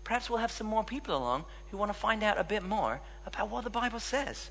perhaps 0.03 0.29
we'll 0.29 0.39
have 0.39 0.51
some 0.51 0.67
more 0.67 0.84
people 0.84 1.15
along 1.15 1.45
who 1.69 1.77
want 1.77 1.91
to 1.91 1.97
find 1.97 2.23
out 2.23 2.39
a 2.39 2.43
bit 2.43 2.63
more 2.63 3.01
about 3.25 3.49
what 3.49 3.63
the 3.63 3.69
Bible 3.69 3.99
says. 3.99 4.49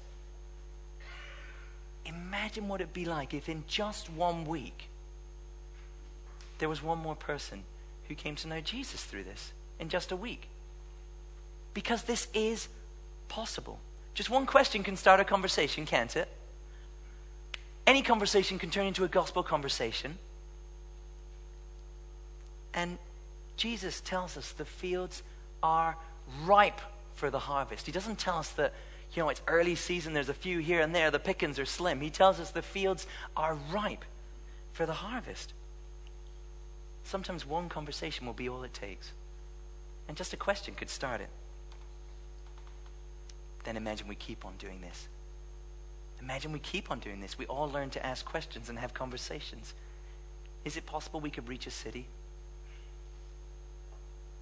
Imagine 2.04 2.68
what 2.68 2.80
it'd 2.80 2.92
be 2.92 3.04
like 3.04 3.34
if 3.34 3.48
in 3.48 3.64
just 3.66 4.10
one 4.10 4.44
week 4.44 4.88
there 6.58 6.68
was 6.68 6.82
one 6.82 6.98
more 6.98 7.16
person 7.16 7.64
who 8.08 8.14
came 8.14 8.34
to 8.36 8.48
know 8.48 8.60
Jesus 8.60 9.04
through 9.04 9.24
this 9.24 9.52
in 9.78 9.88
just 9.88 10.12
a 10.12 10.16
week. 10.16 10.48
Because 11.74 12.02
this 12.02 12.28
is 12.34 12.68
possible. 13.28 13.78
Just 14.18 14.30
one 14.30 14.46
question 14.46 14.82
can 14.82 14.96
start 14.96 15.20
a 15.20 15.24
conversation, 15.24 15.86
can't 15.86 16.16
it? 16.16 16.28
Any 17.86 18.02
conversation 18.02 18.58
can 18.58 18.68
turn 18.68 18.88
into 18.88 19.04
a 19.04 19.08
gospel 19.08 19.44
conversation. 19.44 20.18
And 22.74 22.98
Jesus 23.56 24.00
tells 24.00 24.36
us 24.36 24.50
the 24.50 24.64
fields 24.64 25.22
are 25.62 25.96
ripe 26.44 26.80
for 27.14 27.30
the 27.30 27.38
harvest. 27.38 27.86
He 27.86 27.92
doesn't 27.92 28.18
tell 28.18 28.38
us 28.38 28.48
that, 28.54 28.74
you 29.14 29.22
know, 29.22 29.28
it's 29.28 29.40
early 29.46 29.76
season, 29.76 30.14
there's 30.14 30.28
a 30.28 30.34
few 30.34 30.58
here 30.58 30.80
and 30.80 30.92
there, 30.92 31.12
the 31.12 31.20
pickings 31.20 31.56
are 31.60 31.64
slim. 31.64 32.00
He 32.00 32.10
tells 32.10 32.40
us 32.40 32.50
the 32.50 32.60
fields 32.60 33.06
are 33.36 33.56
ripe 33.72 34.04
for 34.72 34.84
the 34.84 34.94
harvest. 34.94 35.52
Sometimes 37.04 37.46
one 37.46 37.68
conversation 37.68 38.26
will 38.26 38.34
be 38.34 38.48
all 38.48 38.64
it 38.64 38.74
takes. 38.74 39.12
And 40.08 40.16
just 40.16 40.32
a 40.32 40.36
question 40.36 40.74
could 40.74 40.90
start 40.90 41.20
it. 41.20 41.30
Then 43.64 43.76
imagine 43.76 44.08
we 44.08 44.14
keep 44.14 44.44
on 44.44 44.54
doing 44.58 44.80
this. 44.80 45.08
Imagine 46.20 46.52
we 46.52 46.58
keep 46.58 46.90
on 46.90 46.98
doing 46.98 47.20
this. 47.20 47.38
We 47.38 47.46
all 47.46 47.70
learn 47.70 47.90
to 47.90 48.04
ask 48.04 48.24
questions 48.24 48.68
and 48.68 48.78
have 48.78 48.94
conversations. 48.94 49.74
Is 50.64 50.76
it 50.76 50.86
possible 50.86 51.20
we 51.20 51.30
could 51.30 51.48
reach 51.48 51.66
a 51.66 51.70
city? 51.70 52.06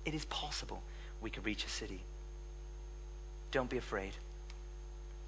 It 0.05 0.15
is 0.15 0.25
possible 0.27 0.83
we 1.21 1.31
could 1.31 1.45
reach 1.45 1.65
a 1.65 1.69
city. 1.69 2.03
Don't 3.51 3.69
be 3.69 3.77
afraid. 3.77 4.13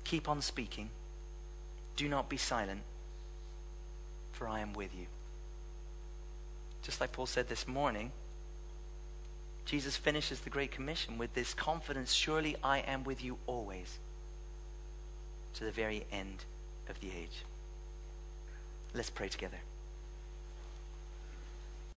Keep 0.04 0.28
on 0.28 0.40
speaking. 0.40 0.90
Do 1.96 2.08
not 2.08 2.28
be 2.28 2.36
silent, 2.36 2.82
for 4.32 4.48
I 4.48 4.60
am 4.60 4.72
with 4.72 4.94
you. 4.94 5.06
Just 6.82 7.00
like 7.00 7.12
Paul 7.12 7.26
said 7.26 7.48
this 7.48 7.66
morning, 7.66 8.12
Jesus 9.68 9.98
finishes 9.98 10.40
the 10.40 10.48
Great 10.48 10.72
Commission 10.72 11.18
with 11.18 11.34
this 11.34 11.52
confidence 11.52 12.14
Surely 12.14 12.56
I 12.64 12.78
am 12.78 13.04
with 13.04 13.22
you 13.22 13.36
always, 13.46 13.98
to 15.52 15.64
the 15.64 15.70
very 15.70 16.06
end 16.10 16.46
of 16.88 16.98
the 17.00 17.08
age. 17.08 17.44
Let's 18.94 19.10
pray 19.10 19.28
together. 19.28 19.58